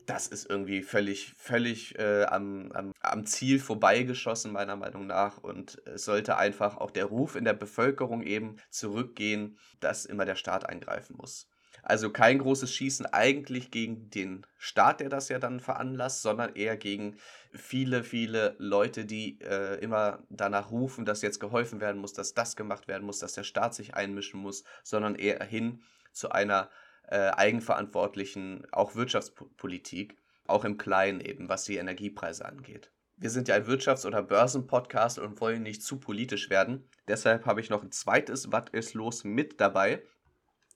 das 0.06 0.28
ist 0.28 0.50
irgendwie 0.50 0.82
völlig, 0.82 1.34
völlig 1.38 1.98
äh, 1.98 2.24
am, 2.26 2.72
am, 2.74 2.92
am 3.02 3.26
Ziel 3.26 3.60
vorbeigeschossen, 3.60 4.52
meiner 4.52 4.76
Meinung 4.76 5.08
nach. 5.08 5.38
Und 5.38 5.82
es 5.86 6.06
sollte 6.06 6.38
einfach 6.38 6.78
auch 6.78 6.92
der 6.92 7.06
Ruf 7.06 7.36
in 7.36 7.46
der 7.46 7.54
Bevölkerung 7.54 8.24
eben 8.24 8.58
zurückgehen, 8.70 9.58
dass 9.80 10.06
immer 10.06 10.26
der 10.26 10.36
Staat 10.36 10.68
eingreifen 10.68 11.16
muss. 11.18 11.48
Also 11.82 12.12
kein 12.12 12.40
großes 12.40 12.74
Schießen 12.74 13.08
eigentlich 13.08 13.70
gegen 13.70 14.10
den 14.10 14.46
Staat, 14.58 15.02
der 15.02 15.10
das 15.10 15.28
ja 15.28 15.38
dann 15.38 15.60
veranlasst, 15.60 16.22
sondern 16.22 16.56
eher 16.56 16.78
gegen 16.78 17.18
viele, 17.52 18.04
viele 18.04 18.56
Leute, 18.58 19.04
die 19.06 19.40
äh, 19.42 19.80
immer 19.80 20.24
danach 20.30 20.72
rufen, 20.72 21.04
dass 21.04 21.22
jetzt 21.22 21.42
geholfen 21.42 21.82
werden 21.82 22.00
muss, 22.00 22.14
dass 22.14 22.34
das 22.34 22.56
gemacht 22.56 22.88
werden 22.88 23.06
muss, 23.06 23.20
dass 23.20 23.34
der 23.34 23.44
Staat 23.44 23.76
sich 23.76 23.96
einmischen 23.96 24.40
muss, 24.40 24.64
sondern 24.84 25.16
eher 25.16 25.44
hin 25.44 25.82
zu 26.14 26.32
einer 26.32 26.70
äh, 27.08 27.30
eigenverantwortlichen, 27.30 28.66
auch 28.72 28.96
Wirtschaftspolitik, 28.96 30.18
auch 30.46 30.66
im 30.66 30.78
Kleinen 30.78 31.22
eben, 31.22 31.50
was 31.50 31.64
die 31.66 31.78
Energiepreise 31.78 32.46
angeht. 32.46 32.92
Wir 33.18 33.30
sind 33.30 33.48
ja 33.48 33.56
ein 33.56 33.66
Wirtschafts- 33.66 34.06
oder 34.06 34.24
Börsenpodcast 34.24 35.20
und 35.20 35.40
wollen 35.40 35.64
nicht 35.64 35.84
zu 35.84 36.00
politisch 36.00 36.50
werden. 36.50 36.90
Deshalb 37.08 37.46
habe 37.46 37.62
ich 37.62 37.70
noch 37.70 37.84
ein 37.84 37.92
zweites 37.92 38.52
Was 38.52 38.66
ist 38.72 38.96
los 38.96 39.24
mit 39.24 39.62
dabei. 39.62 40.02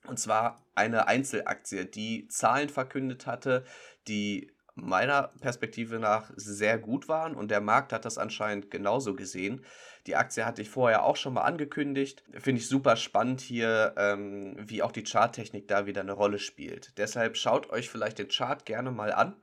Und 0.06 0.20
zwar 0.20 0.66
eine 0.76 1.08
Einzelaktie, 1.08 1.86
die 1.86 2.28
Zahlen 2.28 2.70
verkündet 2.70 3.26
hatte, 3.26 3.66
die 4.08 4.52
meiner 4.78 5.34
Perspektive 5.42 6.00
nach 6.00 6.32
sehr 6.36 6.78
gut 6.78 7.08
waren 7.08 7.36
und 7.36 7.50
der 7.52 7.62
Markt 7.62 7.92
hat 7.92 8.06
das 8.06 8.18
anscheinend 8.18 8.72
genauso 8.72 9.16
gesehen. 9.16 9.66
Die 10.06 10.16
Aktie 10.16 10.46
hatte 10.46 10.62
ich 10.62 10.70
vorher 10.70 11.04
auch 11.04 11.16
schon 11.16 11.34
mal 11.34 11.42
angekündigt. 11.42 12.24
Finde 12.38 12.62
ich 12.62 12.70
super 12.70 12.96
spannend 12.96 13.42
hier, 13.42 13.94
ähm, 13.98 14.56
wie 14.60 14.82
auch 14.82 14.92
die 14.92 15.04
Charttechnik 15.04 15.68
da 15.68 15.86
wieder 15.86 16.02
eine 16.02 16.14
Rolle 16.14 16.40
spielt. 16.40 16.98
Deshalb 16.98 17.38
schaut 17.38 17.70
euch 17.70 17.90
vielleicht 17.90 18.20
den 18.20 18.30
Chart 18.30 18.66
gerne 18.66 18.92
mal 18.92 19.12
an, 19.12 19.36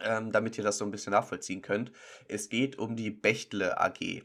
ähm, 0.00 0.32
damit 0.32 0.56
ihr 0.56 0.64
das 0.64 0.78
so 0.78 0.84
ein 0.84 0.90
bisschen 0.90 1.12
nachvollziehen 1.12 1.62
könnt. 1.62 1.92
Es 2.28 2.48
geht 2.48 2.78
um 2.78 2.96
die 2.96 3.10
Bechtle 3.10 3.78
AG, 3.80 4.22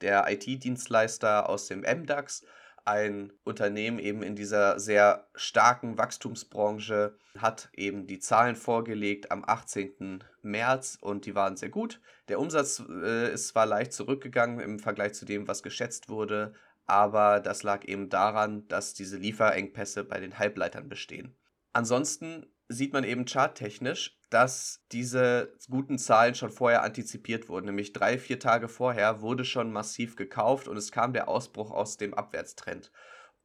der 0.00 0.30
IT-Dienstleister 0.30 1.48
aus 1.48 1.66
dem 1.66 1.80
MDAX 1.80 2.44
ein 2.84 3.32
Unternehmen 3.44 3.98
eben 3.98 4.22
in 4.22 4.34
dieser 4.34 4.80
sehr 4.80 5.28
starken 5.34 5.98
Wachstumsbranche 5.98 7.16
hat 7.38 7.70
eben 7.74 8.06
die 8.06 8.18
Zahlen 8.18 8.56
vorgelegt 8.56 9.30
am 9.30 9.44
18. 9.46 10.24
März 10.42 10.98
und 11.00 11.26
die 11.26 11.34
waren 11.34 11.56
sehr 11.56 11.70
gut. 11.70 12.00
Der 12.28 12.40
Umsatz 12.40 12.82
äh, 12.88 13.32
ist 13.32 13.48
zwar 13.48 13.66
leicht 13.66 13.92
zurückgegangen 13.92 14.60
im 14.60 14.78
Vergleich 14.78 15.14
zu 15.14 15.24
dem, 15.24 15.46
was 15.46 15.62
geschätzt 15.62 16.08
wurde, 16.08 16.54
aber 16.86 17.40
das 17.40 17.62
lag 17.62 17.84
eben 17.84 18.08
daran, 18.08 18.66
dass 18.68 18.94
diese 18.94 19.16
Lieferengpässe 19.16 20.04
bei 20.04 20.18
den 20.18 20.38
Halbleitern 20.38 20.88
bestehen. 20.88 21.36
Ansonsten 21.72 22.51
sieht 22.72 22.92
man 22.92 23.04
eben 23.04 23.26
charttechnisch, 23.26 24.18
dass 24.30 24.82
diese 24.92 25.54
guten 25.68 25.98
Zahlen 25.98 26.34
schon 26.34 26.50
vorher 26.50 26.82
antizipiert 26.82 27.48
wurden. 27.48 27.66
Nämlich 27.66 27.92
drei, 27.92 28.18
vier 28.18 28.38
Tage 28.38 28.68
vorher 28.68 29.20
wurde 29.20 29.44
schon 29.44 29.72
massiv 29.72 30.16
gekauft 30.16 30.68
und 30.68 30.76
es 30.76 30.90
kam 30.90 31.12
der 31.12 31.28
Ausbruch 31.28 31.70
aus 31.70 31.96
dem 31.96 32.14
Abwärtstrend. 32.14 32.90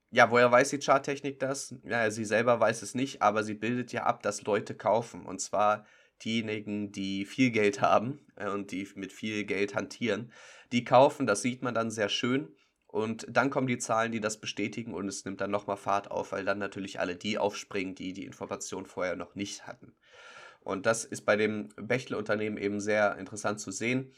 Ja, 0.09 0.31
woher 0.31 0.51
weiß 0.51 0.69
die 0.69 0.79
Charttechnik 0.79 1.39
das? 1.39 1.75
Ja, 1.83 2.09
sie 2.09 2.23
selber 2.23 2.59
weiß 2.59 2.81
es 2.81 2.95
nicht, 2.95 3.21
aber 3.21 3.43
sie 3.43 3.55
bildet 3.55 3.91
ja 3.91 4.03
ab, 4.03 4.23
dass 4.23 4.43
Leute 4.43 4.73
kaufen. 4.73 5.25
Und 5.25 5.41
zwar 5.41 5.85
diejenigen, 6.23 6.91
die 6.91 7.25
viel 7.25 7.51
Geld 7.51 7.81
haben 7.81 8.25
äh, 8.35 8.49
und 8.49 8.71
die 8.71 8.87
mit 8.95 9.11
viel 9.11 9.43
Geld 9.43 9.75
hantieren. 9.75 10.31
Die 10.71 10.83
kaufen, 10.83 11.27
das 11.27 11.41
sieht 11.41 11.61
man 11.61 11.73
dann 11.75 11.91
sehr 11.91 12.09
schön. 12.09 12.55
Und 12.97 13.27
dann 13.29 13.51
kommen 13.51 13.67
die 13.67 13.77
Zahlen, 13.77 14.11
die 14.11 14.19
das 14.19 14.39
bestätigen 14.39 14.95
und 14.95 15.07
es 15.07 15.23
nimmt 15.23 15.39
dann 15.39 15.51
nochmal 15.51 15.77
Fahrt 15.77 16.09
auf, 16.09 16.31
weil 16.31 16.43
dann 16.43 16.57
natürlich 16.57 16.99
alle 16.99 17.15
die 17.15 17.37
aufspringen, 17.37 17.93
die 17.93 18.11
die 18.11 18.25
Information 18.25 18.87
vorher 18.87 19.15
noch 19.15 19.35
nicht 19.35 19.67
hatten. 19.67 19.93
Und 20.61 20.87
das 20.87 21.05
ist 21.05 21.21
bei 21.21 21.35
dem 21.35 21.69
Bechtle-Unternehmen 21.75 22.57
eben 22.57 22.79
sehr 22.79 23.15
interessant 23.19 23.59
zu 23.59 23.69
sehen. 23.69 24.11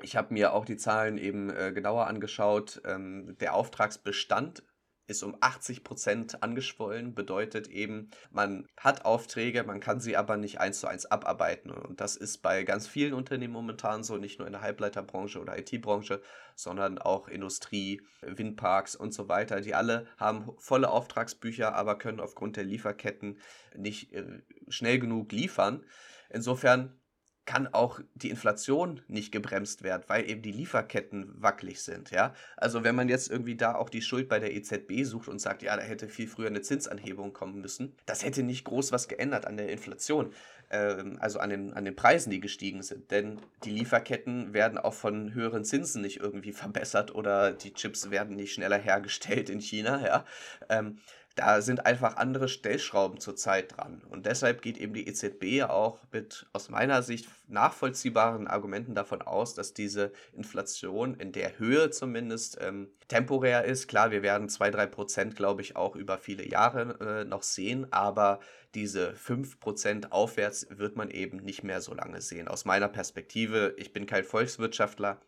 Ich 0.00 0.16
habe 0.16 0.32
mir 0.32 0.54
auch 0.54 0.64
die 0.64 0.78
Zahlen 0.78 1.18
eben 1.18 1.50
äh, 1.50 1.72
genauer 1.74 2.06
angeschaut. 2.06 2.80
Ähm, 2.86 3.36
der 3.38 3.52
Auftragsbestand 3.54 4.62
ist 5.10 5.24
um 5.24 5.36
80 5.40 5.82
Prozent 5.82 6.42
angeschwollen, 6.42 7.14
bedeutet 7.14 7.68
eben, 7.68 8.10
man 8.30 8.66
hat 8.76 9.04
Aufträge, 9.04 9.64
man 9.64 9.80
kann 9.80 10.00
sie 10.00 10.16
aber 10.16 10.36
nicht 10.36 10.60
eins 10.60 10.80
zu 10.80 10.86
eins 10.86 11.04
abarbeiten. 11.06 11.70
Und 11.70 12.00
das 12.00 12.16
ist 12.16 12.38
bei 12.38 12.62
ganz 12.62 12.86
vielen 12.86 13.12
Unternehmen 13.12 13.52
momentan 13.52 14.04
so, 14.04 14.16
nicht 14.16 14.38
nur 14.38 14.46
in 14.46 14.52
der 14.52 14.62
Halbleiterbranche 14.62 15.40
oder 15.40 15.58
IT-Branche, 15.58 16.22
sondern 16.54 16.98
auch 16.98 17.28
Industrie, 17.28 18.00
Windparks 18.22 18.94
und 18.94 19.12
so 19.12 19.28
weiter. 19.28 19.60
Die 19.60 19.74
alle 19.74 20.06
haben 20.16 20.52
volle 20.58 20.90
Auftragsbücher, 20.90 21.74
aber 21.74 21.98
können 21.98 22.20
aufgrund 22.20 22.56
der 22.56 22.64
Lieferketten 22.64 23.40
nicht 23.76 24.12
äh, 24.12 24.42
schnell 24.68 25.00
genug 25.00 25.32
liefern. 25.32 25.84
Insofern 26.28 26.99
kann 27.46 27.66
auch 27.66 28.00
die 28.14 28.30
Inflation 28.30 29.00
nicht 29.08 29.32
gebremst 29.32 29.82
werden, 29.82 30.04
weil 30.06 30.28
eben 30.28 30.42
die 30.42 30.52
Lieferketten 30.52 31.32
wackelig 31.40 31.82
sind, 31.82 32.10
ja. 32.10 32.34
Also 32.56 32.84
wenn 32.84 32.94
man 32.94 33.08
jetzt 33.08 33.30
irgendwie 33.30 33.56
da 33.56 33.74
auch 33.74 33.90
die 33.90 34.02
Schuld 34.02 34.28
bei 34.28 34.38
der 34.38 34.54
EZB 34.54 35.04
sucht 35.04 35.28
und 35.28 35.40
sagt, 35.40 35.62
ja, 35.62 35.76
da 35.76 35.82
hätte 35.82 36.08
viel 36.08 36.28
früher 36.28 36.48
eine 36.48 36.60
Zinsanhebung 36.60 37.32
kommen 37.32 37.60
müssen, 37.60 37.96
das 38.06 38.24
hätte 38.24 38.42
nicht 38.42 38.64
groß 38.64 38.92
was 38.92 39.08
geändert 39.08 39.46
an 39.46 39.56
der 39.56 39.70
Inflation, 39.70 40.32
ähm, 40.70 41.18
also 41.20 41.38
an 41.40 41.50
den, 41.50 41.72
an 41.72 41.84
den 41.84 41.96
Preisen, 41.96 42.30
die 42.30 42.40
gestiegen 42.40 42.82
sind. 42.82 43.10
Denn 43.10 43.40
die 43.64 43.70
Lieferketten 43.70 44.52
werden 44.54 44.78
auch 44.78 44.94
von 44.94 45.34
höheren 45.34 45.64
Zinsen 45.64 46.02
nicht 46.02 46.20
irgendwie 46.20 46.52
verbessert 46.52 47.14
oder 47.14 47.52
die 47.52 47.74
Chips 47.74 48.10
werden 48.10 48.36
nicht 48.36 48.52
schneller 48.52 48.78
hergestellt 48.78 49.50
in 49.50 49.60
China, 49.60 50.04
ja. 50.06 50.24
Ähm, 50.68 50.98
da 51.36 51.62
sind 51.62 51.86
einfach 51.86 52.16
andere 52.16 52.48
Stellschrauben 52.48 53.20
zurzeit 53.20 53.76
dran. 53.76 54.02
Und 54.08 54.26
deshalb 54.26 54.62
geht 54.62 54.78
eben 54.78 54.94
die 54.94 55.06
EZB 55.06 55.62
auch 55.68 56.00
mit 56.12 56.46
aus 56.52 56.68
meiner 56.68 57.02
Sicht 57.02 57.28
nachvollziehbaren 57.46 58.48
Argumenten 58.48 58.94
davon 58.94 59.22
aus, 59.22 59.54
dass 59.54 59.72
diese 59.72 60.12
Inflation 60.32 61.14
in 61.14 61.32
der 61.32 61.58
Höhe 61.58 61.90
zumindest 61.90 62.58
ähm, 62.60 62.90
temporär 63.08 63.64
ist. 63.64 63.86
Klar, 63.88 64.10
wir 64.10 64.22
werden 64.22 64.48
2-3 64.48 64.86
Prozent, 64.86 65.36
glaube 65.36 65.62
ich, 65.62 65.76
auch 65.76 65.96
über 65.96 66.18
viele 66.18 66.48
Jahre 66.48 66.98
äh, 67.00 67.24
noch 67.24 67.42
sehen, 67.42 67.92
aber 67.92 68.40
diese 68.74 69.14
5 69.14 69.60
Prozent 69.60 70.12
aufwärts 70.12 70.66
wird 70.70 70.96
man 70.96 71.10
eben 71.10 71.38
nicht 71.38 71.62
mehr 71.62 71.80
so 71.80 71.94
lange 71.94 72.20
sehen. 72.20 72.48
Aus 72.48 72.64
meiner 72.64 72.88
Perspektive, 72.88 73.74
ich 73.78 73.92
bin 73.92 74.06
kein 74.06 74.24
Volkswirtschaftler, 74.24 75.20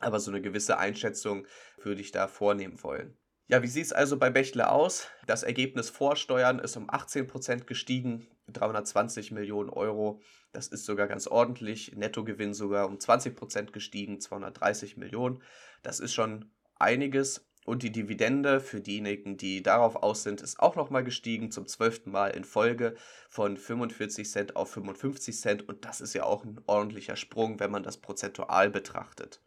aber 0.00 0.20
so 0.20 0.30
eine 0.30 0.40
gewisse 0.40 0.78
Einschätzung 0.78 1.46
würde 1.82 2.00
ich 2.00 2.12
da 2.12 2.28
vornehmen 2.28 2.82
wollen. 2.82 3.16
Ja, 3.50 3.62
wie 3.62 3.66
sieht 3.66 3.86
es 3.86 3.92
also 3.94 4.18
bei 4.18 4.28
Bechtle 4.28 4.70
aus? 4.70 5.06
Das 5.26 5.42
Ergebnis 5.42 5.88
vor 5.88 6.16
Steuern 6.16 6.58
ist 6.58 6.76
um 6.76 6.90
18% 6.90 7.64
gestiegen, 7.64 8.26
320 8.48 9.32
Millionen 9.32 9.70
Euro. 9.70 10.20
Das 10.52 10.68
ist 10.68 10.84
sogar 10.84 11.06
ganz 11.06 11.26
ordentlich. 11.26 11.96
Nettogewinn 11.96 12.52
sogar 12.52 12.86
um 12.86 12.98
20% 12.98 13.72
gestiegen, 13.72 14.20
230 14.20 14.98
Millionen. 14.98 15.42
Das 15.82 15.98
ist 15.98 16.12
schon 16.12 16.50
einiges. 16.78 17.48
Und 17.64 17.82
die 17.82 17.90
Dividende 17.90 18.60
für 18.60 18.82
diejenigen, 18.82 19.38
die 19.38 19.62
darauf 19.62 19.96
aus 19.96 20.24
sind, 20.24 20.42
ist 20.42 20.60
auch 20.60 20.76
nochmal 20.76 21.04
gestiegen, 21.04 21.50
zum 21.50 21.66
zwölften 21.66 22.10
Mal 22.10 22.28
in 22.28 22.44
Folge 22.44 22.96
von 23.30 23.56
45 23.56 24.30
Cent 24.30 24.56
auf 24.56 24.72
55 24.72 25.40
Cent. 25.40 25.66
Und 25.66 25.86
das 25.86 26.02
ist 26.02 26.12
ja 26.12 26.24
auch 26.24 26.44
ein 26.44 26.60
ordentlicher 26.66 27.16
Sprung, 27.16 27.60
wenn 27.60 27.70
man 27.70 27.82
das 27.82 27.96
prozentual 27.96 28.68
betrachtet. 28.68 29.40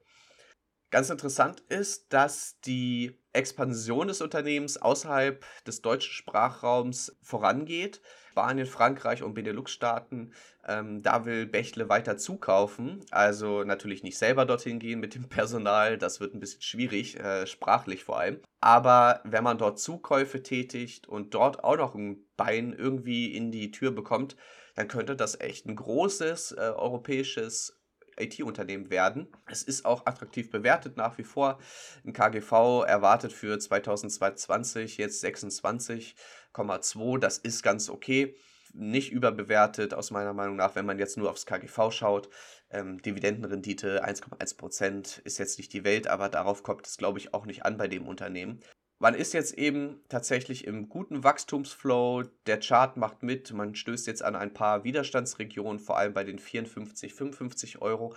Ganz 0.91 1.09
interessant 1.09 1.61
ist, 1.69 2.11
dass 2.11 2.59
die 2.65 3.17
Expansion 3.31 4.09
des 4.09 4.21
Unternehmens 4.21 4.75
außerhalb 4.75 5.41
des 5.65 5.81
deutschen 5.81 6.11
Sprachraums 6.11 7.15
vorangeht. 7.23 8.01
Spanien, 8.31 8.65
Frankreich 8.65 9.23
und 9.23 9.33
Benelux-Staaten, 9.33 10.33
ähm, 10.67 11.01
da 11.01 11.23
will 11.23 11.45
Bechtle 11.45 11.87
weiter 11.87 12.17
zukaufen. 12.17 13.05
Also 13.09 13.63
natürlich 13.63 14.03
nicht 14.03 14.17
selber 14.17 14.45
dorthin 14.45 14.79
gehen 14.79 14.99
mit 14.99 15.15
dem 15.15 15.29
Personal, 15.29 15.97
das 15.97 16.19
wird 16.19 16.33
ein 16.33 16.41
bisschen 16.41 16.61
schwierig, 16.61 17.17
äh, 17.17 17.47
sprachlich 17.47 18.03
vor 18.03 18.19
allem. 18.19 18.41
Aber 18.59 19.21
wenn 19.23 19.45
man 19.45 19.57
dort 19.57 19.79
Zukäufe 19.79 20.43
tätigt 20.43 21.07
und 21.07 21.33
dort 21.33 21.63
auch 21.63 21.77
noch 21.77 21.95
ein 21.95 22.25
Bein 22.35 22.73
irgendwie 22.73 23.33
in 23.33 23.51
die 23.51 23.71
Tür 23.71 23.91
bekommt, 23.91 24.35
dann 24.75 24.89
könnte 24.89 25.15
das 25.15 25.39
echt 25.39 25.65
ein 25.65 25.75
großes 25.75 26.53
äh, 26.53 26.73
europäisches 26.75 27.80
IT-Unternehmen 28.21 28.89
werden. 28.89 29.27
Es 29.47 29.63
ist 29.63 29.85
auch 29.85 30.05
attraktiv 30.05 30.51
bewertet 30.51 30.97
nach 30.97 31.17
wie 31.17 31.23
vor. 31.23 31.59
Ein 32.05 32.13
KGV 32.13 32.83
erwartet 32.85 33.33
für 33.33 33.57
2022 33.59 34.97
jetzt 34.97 35.23
26,2. 35.23 37.19
Das 37.19 37.37
ist 37.37 37.63
ganz 37.63 37.89
okay. 37.89 38.35
Nicht 38.73 39.11
überbewertet 39.11 39.93
aus 39.93 40.11
meiner 40.11 40.33
Meinung 40.33 40.55
nach, 40.55 40.75
wenn 40.75 40.85
man 40.85 40.97
jetzt 40.97 41.17
nur 41.17 41.29
aufs 41.29 41.45
KGV 41.45 41.91
schaut. 41.91 42.29
Ähm, 42.69 43.01
Dividendenrendite 43.01 44.05
1,1% 44.05 45.21
ist 45.23 45.37
jetzt 45.39 45.57
nicht 45.57 45.73
die 45.73 45.83
Welt, 45.83 46.07
aber 46.07 46.29
darauf 46.29 46.63
kommt 46.63 46.87
es, 46.87 46.97
glaube 46.97 47.19
ich, 47.19 47.33
auch 47.33 47.45
nicht 47.45 47.65
an 47.65 47.77
bei 47.77 47.89
dem 47.89 48.07
Unternehmen. 48.07 48.61
Man 49.01 49.15
ist 49.15 49.33
jetzt 49.33 49.57
eben 49.57 49.99
tatsächlich 50.09 50.67
im 50.67 50.87
guten 50.87 51.23
Wachstumsflow. 51.23 52.21
Der 52.45 52.59
Chart 52.59 52.97
macht 52.97 53.23
mit. 53.23 53.51
Man 53.51 53.73
stößt 53.73 54.05
jetzt 54.05 54.21
an 54.21 54.35
ein 54.35 54.53
paar 54.53 54.83
Widerstandsregionen, 54.83 55.79
vor 55.79 55.97
allem 55.97 56.13
bei 56.13 56.23
den 56.23 56.37
54, 56.37 57.11
55 57.11 57.81
Euro. 57.81 58.13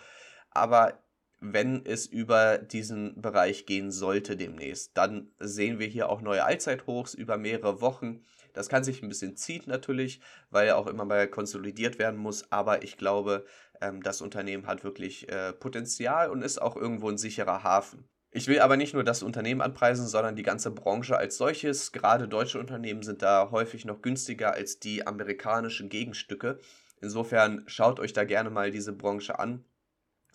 Aber 0.50 1.02
wenn 1.40 1.86
es 1.86 2.04
über 2.04 2.58
diesen 2.58 3.18
Bereich 3.18 3.64
gehen 3.64 3.90
sollte 3.90 4.36
demnächst, 4.36 4.94
dann 4.94 5.30
sehen 5.38 5.78
wir 5.78 5.86
hier 5.86 6.10
auch 6.10 6.20
neue 6.20 6.44
Allzeithochs 6.44 7.14
über 7.14 7.38
mehrere 7.38 7.80
Wochen. 7.80 8.22
Das 8.52 8.68
kann 8.68 8.84
sich 8.84 9.02
ein 9.02 9.08
bisschen 9.08 9.38
ziehen 9.38 9.62
natürlich, 9.64 10.20
weil 10.50 10.66
ja 10.66 10.76
auch 10.76 10.86
immer 10.86 11.06
mal 11.06 11.26
konsolidiert 11.28 11.98
werden 11.98 12.20
muss. 12.20 12.52
Aber 12.52 12.82
ich 12.82 12.98
glaube, 12.98 13.46
ähm, 13.80 14.02
das 14.02 14.20
Unternehmen 14.20 14.66
hat 14.66 14.84
wirklich 14.84 15.30
äh, 15.30 15.54
Potenzial 15.54 16.28
und 16.28 16.42
ist 16.42 16.60
auch 16.60 16.76
irgendwo 16.76 17.08
ein 17.08 17.16
sicherer 17.16 17.62
Hafen. 17.62 18.06
Ich 18.36 18.48
will 18.48 18.58
aber 18.58 18.76
nicht 18.76 18.94
nur 18.94 19.04
das 19.04 19.22
Unternehmen 19.22 19.60
anpreisen, 19.60 20.08
sondern 20.08 20.34
die 20.34 20.42
ganze 20.42 20.72
Branche 20.72 21.16
als 21.16 21.36
solches. 21.36 21.92
Gerade 21.92 22.26
deutsche 22.26 22.58
Unternehmen 22.58 23.04
sind 23.04 23.22
da 23.22 23.52
häufig 23.52 23.84
noch 23.84 24.02
günstiger 24.02 24.54
als 24.54 24.80
die 24.80 25.06
amerikanischen 25.06 25.88
Gegenstücke. 25.88 26.58
Insofern 27.00 27.62
schaut 27.68 28.00
euch 28.00 28.12
da 28.12 28.24
gerne 28.24 28.50
mal 28.50 28.72
diese 28.72 28.92
Branche 28.92 29.38
an. 29.38 29.64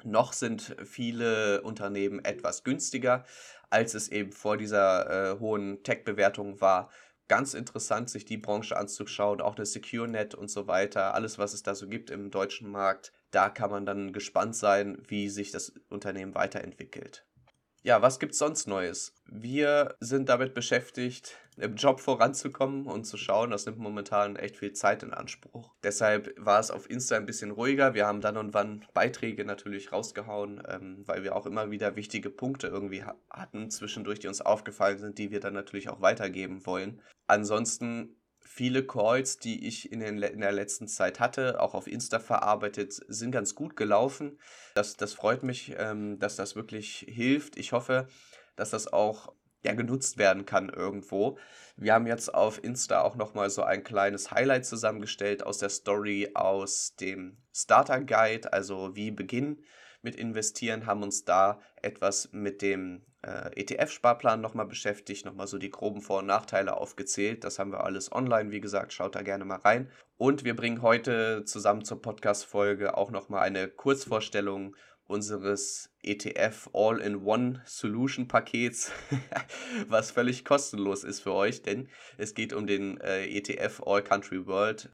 Noch 0.05 0.31
sind 0.31 0.77
viele 0.85 1.61
Unternehmen 1.63 2.23
etwas 2.23 2.63
günstiger, 2.63 3.25
als 3.69 3.95
es 3.95 4.07
eben 4.07 4.31
vor 4.31 4.55
dieser 4.55 5.33
äh, 5.33 5.39
hohen 5.41 5.83
Tech-Bewertung 5.83 6.61
war. 6.61 6.89
Ganz 7.27 7.53
interessant, 7.53 8.09
sich 8.09 8.23
die 8.23 8.37
Branche 8.37 8.77
anzuschauen, 8.77 9.41
auch 9.41 9.57
eine 9.57 9.65
SecureNet 9.65 10.35
und 10.35 10.49
so 10.49 10.67
weiter, 10.67 11.15
alles, 11.15 11.37
was 11.37 11.53
es 11.53 11.63
da 11.63 11.75
so 11.75 11.89
gibt 11.89 12.11
im 12.11 12.31
deutschen 12.31 12.71
Markt. 12.71 13.11
Da 13.31 13.49
kann 13.49 13.69
man 13.69 13.85
dann 13.85 14.13
gespannt 14.13 14.55
sein, 14.55 15.03
wie 15.09 15.27
sich 15.27 15.51
das 15.51 15.73
Unternehmen 15.89 16.33
weiterentwickelt. 16.33 17.25
Ja, 17.81 18.01
was 18.01 18.19
gibt's 18.19 18.37
sonst 18.37 18.67
Neues? 18.67 19.13
Wir 19.25 19.95
sind 20.01 20.27
damit 20.27 20.53
beschäftigt, 20.53 21.37
im 21.55 21.75
Job 21.75 22.01
voranzukommen 22.01 22.87
und 22.87 23.05
zu 23.05 23.15
schauen. 23.15 23.51
Das 23.51 23.65
nimmt 23.65 23.77
momentan 23.77 24.35
echt 24.35 24.57
viel 24.57 24.73
Zeit 24.73 25.01
in 25.01 25.13
Anspruch. 25.13 25.73
Deshalb 25.81 26.33
war 26.37 26.59
es 26.59 26.71
auf 26.71 26.89
Insta 26.89 27.15
ein 27.15 27.25
bisschen 27.25 27.51
ruhiger. 27.51 27.93
Wir 27.93 28.05
haben 28.05 28.19
dann 28.19 28.35
und 28.35 28.53
wann 28.53 28.85
Beiträge 28.93 29.45
natürlich 29.45 29.93
rausgehauen, 29.93 30.61
ähm, 30.67 31.03
weil 31.05 31.23
wir 31.23 31.37
auch 31.37 31.45
immer 31.45 31.71
wieder 31.71 31.95
wichtige 31.95 32.29
Punkte 32.29 32.67
irgendwie 32.67 33.03
hatten 33.29 33.69
zwischendurch, 33.69 34.19
die 34.19 34.27
uns 34.27 34.41
aufgefallen 34.41 34.97
sind, 34.97 35.17
die 35.17 35.31
wir 35.31 35.39
dann 35.39 35.53
natürlich 35.53 35.87
auch 35.87 36.01
weitergeben 36.01 36.65
wollen. 36.65 37.01
Ansonsten 37.27 38.18
viele 38.39 38.85
Calls, 38.85 39.37
die 39.37 39.67
ich 39.67 39.91
in, 39.91 39.99
den, 39.99 40.21
in 40.21 40.41
der 40.41 40.51
letzten 40.51 40.87
Zeit 40.87 41.19
hatte, 41.19 41.61
auch 41.61 41.73
auf 41.73 41.87
Insta 41.87 42.19
verarbeitet, 42.19 42.93
sind 43.07 43.31
ganz 43.31 43.55
gut 43.55 43.75
gelaufen. 43.75 44.39
Das, 44.75 44.95
das 44.95 45.13
freut 45.13 45.43
mich, 45.43 45.75
ähm, 45.77 46.19
dass 46.19 46.35
das 46.35 46.55
wirklich 46.55 47.05
hilft. 47.07 47.57
Ich 47.57 47.71
hoffe, 47.71 48.07
dass 48.55 48.71
das 48.71 48.91
auch 48.91 49.33
ja, 49.63 49.73
genutzt 49.73 50.17
werden 50.17 50.45
kann 50.45 50.69
irgendwo. 50.69 51.37
Wir 51.75 51.93
haben 51.93 52.07
jetzt 52.07 52.33
auf 52.33 52.63
Insta 52.63 53.01
auch 53.01 53.15
nochmal 53.15 53.49
so 53.49 53.63
ein 53.63 53.83
kleines 53.83 54.31
Highlight 54.31 54.65
zusammengestellt 54.65 55.43
aus 55.43 55.57
der 55.57 55.69
Story 55.69 56.31
aus 56.33 56.95
dem 56.95 57.37
Starter 57.53 58.01
Guide, 58.01 58.53
also 58.53 58.95
wie 58.95 59.11
beginnen 59.11 59.63
mit 60.01 60.15
investieren, 60.15 60.85
haben 60.85 61.03
uns 61.03 61.25
da 61.25 61.61
etwas 61.81 62.29
mit 62.31 62.61
dem 62.61 63.05
äh, 63.21 63.49
ETF-Sparplan 63.61 64.41
nochmal 64.41 64.65
beschäftigt, 64.65 65.25
nochmal 65.25 65.47
so 65.47 65.57
die 65.57 65.69
groben 65.69 66.01
Vor- 66.01 66.19
und 66.19 66.27
Nachteile 66.27 66.77
aufgezählt. 66.77 67.43
Das 67.43 67.59
haben 67.59 67.71
wir 67.71 67.83
alles 67.83 68.11
online, 68.11 68.51
wie 68.51 68.61
gesagt, 68.61 68.93
schaut 68.93 69.15
da 69.15 69.21
gerne 69.21 69.45
mal 69.45 69.59
rein. 69.59 69.91
Und 70.17 70.43
wir 70.43 70.55
bringen 70.55 70.81
heute 70.81 71.43
zusammen 71.45 71.83
zur 71.83 72.01
Podcast-Folge 72.01 72.97
auch 72.97 73.11
nochmal 73.11 73.41
eine 73.41 73.67
Kurzvorstellung 73.67 74.75
unseres 75.09 75.91
ETF 76.03 76.69
All-in-One 76.71 77.63
Solution 77.65 78.27
Pakets, 78.27 78.91
was 79.87 80.11
völlig 80.11 80.45
kostenlos 80.45 81.03
ist 81.03 81.21
für 81.21 81.33
euch, 81.33 81.63
denn 81.63 81.89
es 82.17 82.35
geht 82.35 82.53
um 82.53 82.67
den 82.67 83.01
äh, 83.01 83.25
ETF 83.25 83.81
All 83.85 84.03
Country 84.03 84.45
World. 84.45 84.91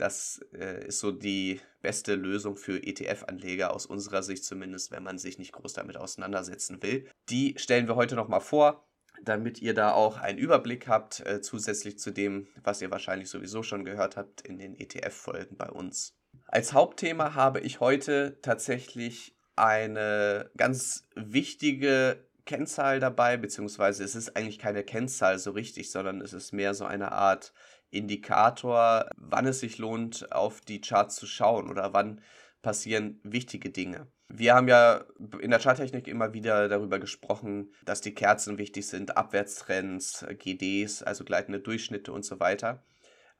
Das 0.00 0.40
äh, 0.54 0.86
ist 0.86 1.00
so 1.00 1.12
die 1.12 1.60
beste 1.82 2.14
Lösung 2.14 2.56
für 2.56 2.82
ETF-Anleger 2.82 3.74
aus 3.74 3.84
unserer 3.84 4.22
Sicht 4.22 4.46
zumindest, 4.46 4.90
wenn 4.92 5.02
man 5.02 5.18
sich 5.18 5.38
nicht 5.38 5.52
groß 5.52 5.74
damit 5.74 5.98
auseinandersetzen 5.98 6.82
will. 6.82 7.06
Die 7.28 7.54
stellen 7.58 7.86
wir 7.86 7.96
heute 7.96 8.16
nochmal 8.16 8.40
vor, 8.40 8.88
damit 9.22 9.60
ihr 9.60 9.74
da 9.74 9.92
auch 9.92 10.16
einen 10.16 10.38
Überblick 10.38 10.88
habt, 10.88 11.20
äh, 11.26 11.42
zusätzlich 11.42 11.98
zu 11.98 12.12
dem, 12.12 12.48
was 12.64 12.80
ihr 12.80 12.90
wahrscheinlich 12.90 13.28
sowieso 13.28 13.62
schon 13.62 13.84
gehört 13.84 14.16
habt 14.16 14.40
in 14.40 14.58
den 14.58 14.74
ETF-Folgen 14.74 15.58
bei 15.58 15.68
uns. 15.68 16.16
Als 16.46 16.72
Hauptthema 16.72 17.34
habe 17.34 17.60
ich 17.60 17.80
heute 17.80 18.38
tatsächlich 18.40 19.36
eine 19.54 20.50
ganz 20.56 21.08
wichtige 21.14 22.24
Kennzahl 22.46 23.00
dabei, 23.00 23.36
beziehungsweise 23.36 24.02
es 24.02 24.14
ist 24.14 24.34
eigentlich 24.34 24.58
keine 24.58 24.82
Kennzahl 24.82 25.38
so 25.38 25.50
richtig, 25.50 25.90
sondern 25.90 26.22
es 26.22 26.32
ist 26.32 26.52
mehr 26.52 26.72
so 26.72 26.86
eine 26.86 27.12
Art 27.12 27.52
Indikator, 27.90 29.08
wann 29.16 29.46
es 29.46 29.60
sich 29.60 29.78
lohnt, 29.78 30.32
auf 30.32 30.60
die 30.60 30.80
Charts 30.80 31.16
zu 31.16 31.26
schauen 31.26 31.68
oder 31.68 31.92
wann 31.92 32.20
passieren 32.62 33.20
wichtige 33.22 33.70
Dinge. 33.70 34.06
Wir 34.28 34.54
haben 34.54 34.68
ja 34.68 35.04
in 35.40 35.50
der 35.50 35.58
Charttechnik 35.58 36.06
immer 36.06 36.32
wieder 36.32 36.68
darüber 36.68 36.98
gesprochen, 36.98 37.72
dass 37.84 38.00
die 38.00 38.14
Kerzen 38.14 38.58
wichtig 38.58 38.86
sind, 38.86 39.16
Abwärtstrends, 39.16 40.24
GDs, 40.38 41.02
also 41.02 41.24
gleitende 41.24 41.60
Durchschnitte 41.60 42.12
und 42.12 42.24
so 42.24 42.38
weiter. 42.38 42.84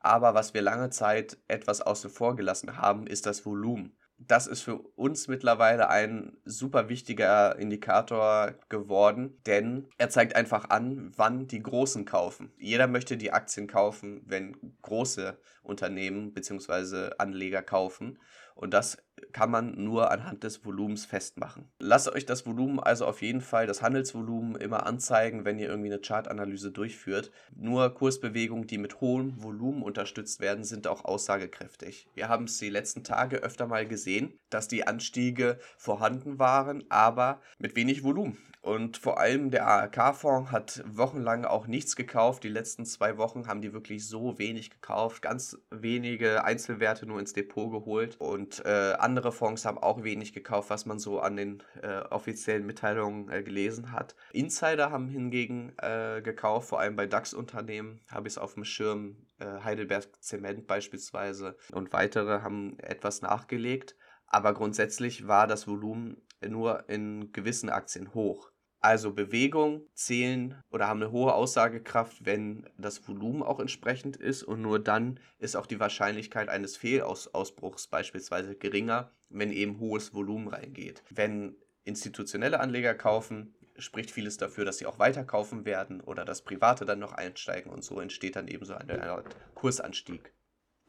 Aber 0.00 0.34
was 0.34 0.54
wir 0.54 0.62
lange 0.62 0.90
Zeit 0.90 1.38
etwas 1.46 1.80
außen 1.82 2.10
vor 2.10 2.34
gelassen 2.34 2.78
haben, 2.78 3.06
ist 3.06 3.26
das 3.26 3.46
Volumen 3.46 3.96
das 4.30 4.46
ist 4.46 4.62
für 4.62 4.76
uns 4.76 5.26
mittlerweile 5.26 5.88
ein 5.88 6.36
super 6.44 6.88
wichtiger 6.88 7.58
Indikator 7.58 8.54
geworden, 8.68 9.40
denn 9.44 9.88
er 9.98 10.08
zeigt 10.08 10.36
einfach 10.36 10.70
an, 10.70 11.10
wann 11.16 11.48
die 11.48 11.62
Großen 11.62 12.04
kaufen. 12.04 12.52
Jeder 12.56 12.86
möchte 12.86 13.16
die 13.16 13.32
Aktien 13.32 13.66
kaufen, 13.66 14.22
wenn 14.26 14.56
große 14.82 15.36
Unternehmen 15.62 16.32
bzw. 16.32 17.10
Anleger 17.18 17.62
kaufen. 17.62 18.18
Und 18.54 18.72
das 18.72 18.98
kann 19.32 19.50
man 19.50 19.82
nur 19.82 20.10
anhand 20.10 20.44
des 20.44 20.64
Volumens 20.64 21.06
festmachen. 21.06 21.70
Lasst 21.78 22.08
euch 22.08 22.26
das 22.26 22.46
Volumen 22.46 22.80
also 22.80 23.06
auf 23.06 23.22
jeden 23.22 23.40
Fall, 23.40 23.66
das 23.66 23.82
Handelsvolumen 23.82 24.56
immer 24.56 24.86
anzeigen, 24.86 25.44
wenn 25.44 25.58
ihr 25.58 25.68
irgendwie 25.68 25.92
eine 25.92 26.00
Chartanalyse 26.00 26.70
durchführt. 26.70 27.30
Nur 27.54 27.94
Kursbewegungen, 27.94 28.66
die 28.66 28.78
mit 28.78 29.00
hohem 29.00 29.42
Volumen 29.42 29.82
unterstützt 29.82 30.40
werden, 30.40 30.64
sind 30.64 30.86
auch 30.86 31.04
aussagekräftig. 31.04 32.08
Wir 32.14 32.28
haben 32.28 32.44
es 32.44 32.58
die 32.58 32.70
letzten 32.70 33.04
Tage 33.04 33.38
öfter 33.38 33.66
mal 33.66 33.86
gesehen, 33.86 34.38
dass 34.50 34.68
die 34.68 34.86
Anstiege 34.86 35.58
vorhanden 35.76 36.38
waren, 36.38 36.84
aber 36.88 37.40
mit 37.58 37.76
wenig 37.76 38.02
Volumen. 38.02 38.38
Und 38.62 38.98
vor 38.98 39.18
allem 39.18 39.50
der 39.50 39.66
ARK-Fonds 39.66 40.52
hat 40.52 40.84
wochenlang 40.86 41.46
auch 41.46 41.66
nichts 41.66 41.96
gekauft. 41.96 42.44
Die 42.44 42.48
letzten 42.48 42.84
zwei 42.84 43.16
Wochen 43.16 43.46
haben 43.46 43.62
die 43.62 43.72
wirklich 43.72 44.06
so 44.06 44.38
wenig 44.38 44.70
gekauft. 44.70 45.22
Ganz 45.22 45.56
wenige 45.70 46.44
Einzelwerte 46.44 47.06
nur 47.06 47.20
ins 47.20 47.32
Depot 47.32 47.70
geholt. 47.70 48.16
Und 48.18 48.62
äh, 48.66 48.92
andere 49.10 49.32
Fonds 49.32 49.64
haben 49.64 49.78
auch 49.78 50.04
wenig 50.04 50.32
gekauft, 50.32 50.70
was 50.70 50.86
man 50.86 51.00
so 51.00 51.18
an 51.18 51.36
den 51.36 51.62
äh, 51.82 51.98
offiziellen 52.10 52.64
Mitteilungen 52.64 53.28
äh, 53.28 53.42
gelesen 53.42 53.90
hat. 53.90 54.14
Insider 54.32 54.92
haben 54.92 55.08
hingegen 55.08 55.72
äh, 55.78 56.22
gekauft, 56.22 56.68
vor 56.68 56.78
allem 56.78 56.94
bei 56.94 57.06
DAX-Unternehmen 57.06 58.00
habe 58.08 58.28
ich 58.28 58.34
es 58.34 58.38
auf 58.38 58.54
dem 58.54 58.64
Schirm. 58.64 59.16
Äh, 59.40 59.64
Heidelberg 59.64 60.04
Zement 60.20 60.68
beispielsweise 60.68 61.56
und 61.72 61.92
weitere 61.92 62.42
haben 62.42 62.78
etwas 62.78 63.20
nachgelegt. 63.20 63.96
Aber 64.26 64.54
grundsätzlich 64.54 65.26
war 65.26 65.48
das 65.48 65.66
Volumen 65.66 66.22
nur 66.48 66.88
in 66.88 67.32
gewissen 67.32 67.68
Aktien 67.68 68.14
hoch. 68.14 68.49
Also 68.80 69.12
Bewegung 69.12 69.82
zählen 69.92 70.62
oder 70.70 70.88
haben 70.88 71.02
eine 71.02 71.12
hohe 71.12 71.34
Aussagekraft, 71.34 72.24
wenn 72.24 72.66
das 72.78 73.06
Volumen 73.06 73.42
auch 73.42 73.60
entsprechend 73.60 74.16
ist 74.16 74.42
und 74.42 74.62
nur 74.62 74.78
dann 74.78 75.20
ist 75.38 75.54
auch 75.54 75.66
die 75.66 75.80
Wahrscheinlichkeit 75.80 76.48
eines 76.48 76.78
Fehlausbruchs 76.78 77.88
beispielsweise 77.88 78.56
geringer, 78.56 79.10
wenn 79.28 79.52
eben 79.52 79.80
hohes 79.80 80.14
Volumen 80.14 80.48
reingeht. 80.48 81.02
Wenn 81.10 81.56
institutionelle 81.84 82.60
Anleger 82.60 82.94
kaufen, 82.94 83.54
spricht 83.76 84.10
vieles 84.10 84.38
dafür, 84.38 84.64
dass 84.64 84.78
sie 84.78 84.86
auch 84.86 84.98
weiterkaufen 84.98 85.66
werden 85.66 86.00
oder 86.00 86.24
dass 86.24 86.42
Private 86.42 86.86
dann 86.86 86.98
noch 86.98 87.12
einsteigen 87.12 87.70
und 87.70 87.84
so 87.84 88.00
entsteht 88.00 88.36
dann 88.36 88.48
eben 88.48 88.64
so 88.64 88.74
eine 88.74 89.02
Art 89.10 89.36
Kursanstieg. 89.54 90.32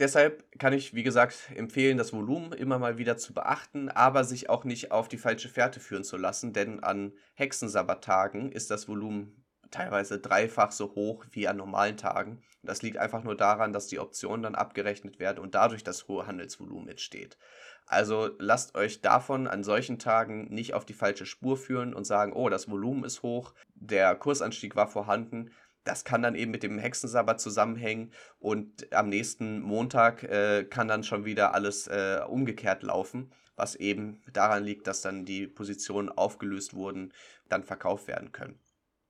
Deshalb 0.01 0.43
kann 0.57 0.73
ich, 0.73 0.95
wie 0.95 1.03
gesagt, 1.03 1.51
empfehlen, 1.53 1.95
das 1.95 2.11
Volumen 2.11 2.53
immer 2.53 2.79
mal 2.79 2.97
wieder 2.97 3.17
zu 3.17 3.35
beachten, 3.35 3.87
aber 3.87 4.23
sich 4.23 4.49
auch 4.49 4.63
nicht 4.63 4.91
auf 4.91 5.07
die 5.07 5.19
falsche 5.19 5.47
Fährte 5.47 5.79
führen 5.79 6.03
zu 6.03 6.17
lassen, 6.17 6.53
denn 6.53 6.83
an 6.83 7.13
Hexensabbattagen 7.35 8.51
ist 8.51 8.71
das 8.71 8.87
Volumen 8.87 9.45
teilweise 9.69 10.17
dreifach 10.17 10.71
so 10.71 10.95
hoch 10.95 11.23
wie 11.29 11.47
an 11.47 11.57
normalen 11.57 11.97
Tagen. 11.97 12.41
Das 12.63 12.81
liegt 12.81 12.97
einfach 12.97 13.23
nur 13.23 13.37
daran, 13.37 13.73
dass 13.73 13.85
die 13.85 13.99
Optionen 13.99 14.41
dann 14.41 14.55
abgerechnet 14.55 15.19
werden 15.19 15.37
und 15.37 15.53
dadurch 15.53 15.83
das 15.83 16.07
hohe 16.07 16.25
Handelsvolumen 16.25 16.89
entsteht. 16.89 17.37
Also 17.85 18.31
lasst 18.39 18.73
euch 18.73 19.01
davon 19.01 19.45
an 19.45 19.63
solchen 19.63 19.99
Tagen 19.99 20.45
nicht 20.45 20.73
auf 20.73 20.83
die 20.83 20.93
falsche 20.93 21.27
Spur 21.27 21.57
führen 21.57 21.93
und 21.93 22.05
sagen, 22.05 22.33
oh, 22.33 22.49
das 22.49 22.67
Volumen 22.71 23.03
ist 23.03 23.21
hoch, 23.21 23.53
der 23.75 24.15
Kursanstieg 24.15 24.75
war 24.75 24.87
vorhanden 24.87 25.51
das 25.83 26.03
kann 26.03 26.21
dann 26.21 26.35
eben 26.35 26.51
mit 26.51 26.63
dem 26.63 26.77
Hexensabbat 26.77 27.41
zusammenhängen 27.41 28.11
und 28.39 28.93
am 28.93 29.09
nächsten 29.09 29.61
Montag 29.61 30.23
äh, 30.23 30.63
kann 30.63 30.87
dann 30.87 31.03
schon 31.03 31.25
wieder 31.25 31.53
alles 31.53 31.87
äh, 31.87 32.21
umgekehrt 32.27 32.83
laufen, 32.83 33.31
was 33.55 33.75
eben 33.75 34.21
daran 34.33 34.63
liegt, 34.63 34.87
dass 34.87 35.01
dann 35.01 35.25
die 35.25 35.47
Positionen 35.47 36.09
aufgelöst 36.09 36.73
wurden, 36.73 37.13
dann 37.49 37.63
verkauft 37.63 38.07
werden 38.07 38.31
können. 38.31 38.59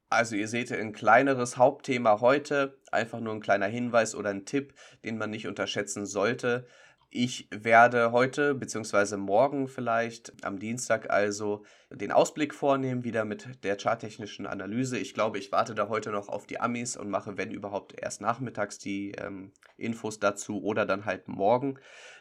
Also 0.09 0.35
ihr 0.35 0.49
seht 0.49 0.71
ein 0.73 0.91
kleineres 0.91 1.55
Hauptthema 1.55 2.19
heute, 2.19 2.77
einfach 2.91 3.21
nur 3.21 3.33
ein 3.33 3.39
kleiner 3.39 3.67
Hinweis 3.67 4.13
oder 4.13 4.29
ein 4.29 4.45
Tipp, 4.45 4.73
den 5.05 5.17
man 5.17 5.29
nicht 5.29 5.47
unterschätzen 5.47 6.05
sollte. 6.05 6.67
Ich 7.13 7.49
werde 7.51 8.13
heute 8.13 8.55
bzw. 8.55 9.17
morgen 9.17 9.67
vielleicht, 9.67 10.31
am 10.45 10.59
Dienstag 10.59 11.09
also, 11.09 11.65
den 11.89 12.13
Ausblick 12.13 12.53
vornehmen, 12.53 13.03
wieder 13.03 13.25
mit 13.25 13.65
der 13.65 13.77
charttechnischen 13.77 14.47
Analyse. 14.47 14.97
Ich 14.97 15.13
glaube, 15.13 15.37
ich 15.37 15.51
warte 15.51 15.75
da 15.75 15.89
heute 15.89 16.11
noch 16.11 16.29
auf 16.29 16.47
die 16.47 16.61
Amis 16.61 16.95
und 16.95 17.09
mache, 17.09 17.35
wenn 17.35 17.51
überhaupt, 17.51 18.01
erst 18.01 18.21
nachmittags 18.21 18.77
die 18.79 19.11
ähm, 19.11 19.51
Infos 19.75 20.19
dazu 20.19 20.63
oder 20.63 20.85
dann 20.85 21.03
halt 21.03 21.27
morgen, 21.27 21.77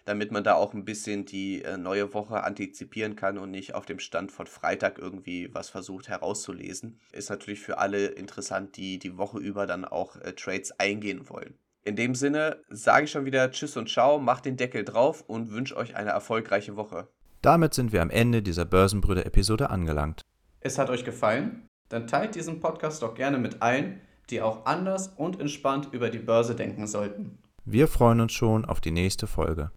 damit 0.06 0.32
man 0.32 0.42
da 0.42 0.54
auch 0.54 0.74
ein 0.74 0.84
bisschen 0.84 1.24
die 1.24 1.62
äh, 1.62 1.76
neue 1.76 2.12
Woche 2.12 2.42
antizipieren 2.42 3.14
kann 3.14 3.38
und 3.38 3.52
nicht 3.52 3.76
auf 3.76 3.86
dem 3.86 4.00
Stand 4.00 4.32
von 4.32 4.48
Freitag 4.48 4.98
irgendwie 4.98 5.54
was 5.54 5.70
versucht 5.70 6.08
herauszulesen. 6.08 6.98
Ist 7.12 7.30
natürlich 7.30 7.60
für 7.60 7.78
alle 7.78 8.06
interessant, 8.06 8.76
die 8.76 8.98
die 8.98 9.16
Woche 9.16 9.38
über 9.38 9.68
dann 9.68 9.84
auch 9.84 10.16
äh, 10.16 10.32
Trades 10.32 10.72
eingehen 10.80 11.28
wollen. 11.28 11.56
In 11.82 11.96
dem 11.96 12.14
Sinne 12.14 12.58
sage 12.68 13.04
ich 13.04 13.10
schon 13.10 13.24
wieder 13.24 13.50
Tschüss 13.50 13.76
und 13.76 13.88
Ciao, 13.88 14.18
macht 14.18 14.44
den 14.44 14.56
Deckel 14.58 14.84
drauf 14.84 15.24
und 15.26 15.50
wünsche 15.50 15.76
euch 15.76 15.96
eine 15.96 16.10
erfolgreiche 16.10 16.76
Woche. 16.76 17.08
Damit 17.40 17.72
sind 17.72 17.92
wir 17.92 18.02
am 18.02 18.10
Ende 18.10 18.42
dieser 18.42 18.66
Börsenbrüder-Episode 18.66 19.70
angelangt. 19.70 20.22
Es 20.60 20.78
hat 20.78 20.90
euch 20.90 21.06
gefallen? 21.06 21.66
Dann 21.88 22.06
teilt 22.06 22.34
diesen 22.34 22.60
Podcast 22.60 23.02
doch 23.02 23.14
gerne 23.14 23.38
mit 23.38 23.62
allen, 23.62 24.00
die 24.28 24.42
auch 24.42 24.66
anders 24.66 25.08
und 25.08 25.40
entspannt 25.40 25.88
über 25.92 26.10
die 26.10 26.18
Börse 26.18 26.54
denken 26.54 26.86
sollten. 26.86 27.38
Wir 27.64 27.88
freuen 27.88 28.20
uns 28.20 28.32
schon 28.32 28.66
auf 28.66 28.82
die 28.82 28.90
nächste 28.90 29.26
Folge. 29.26 29.70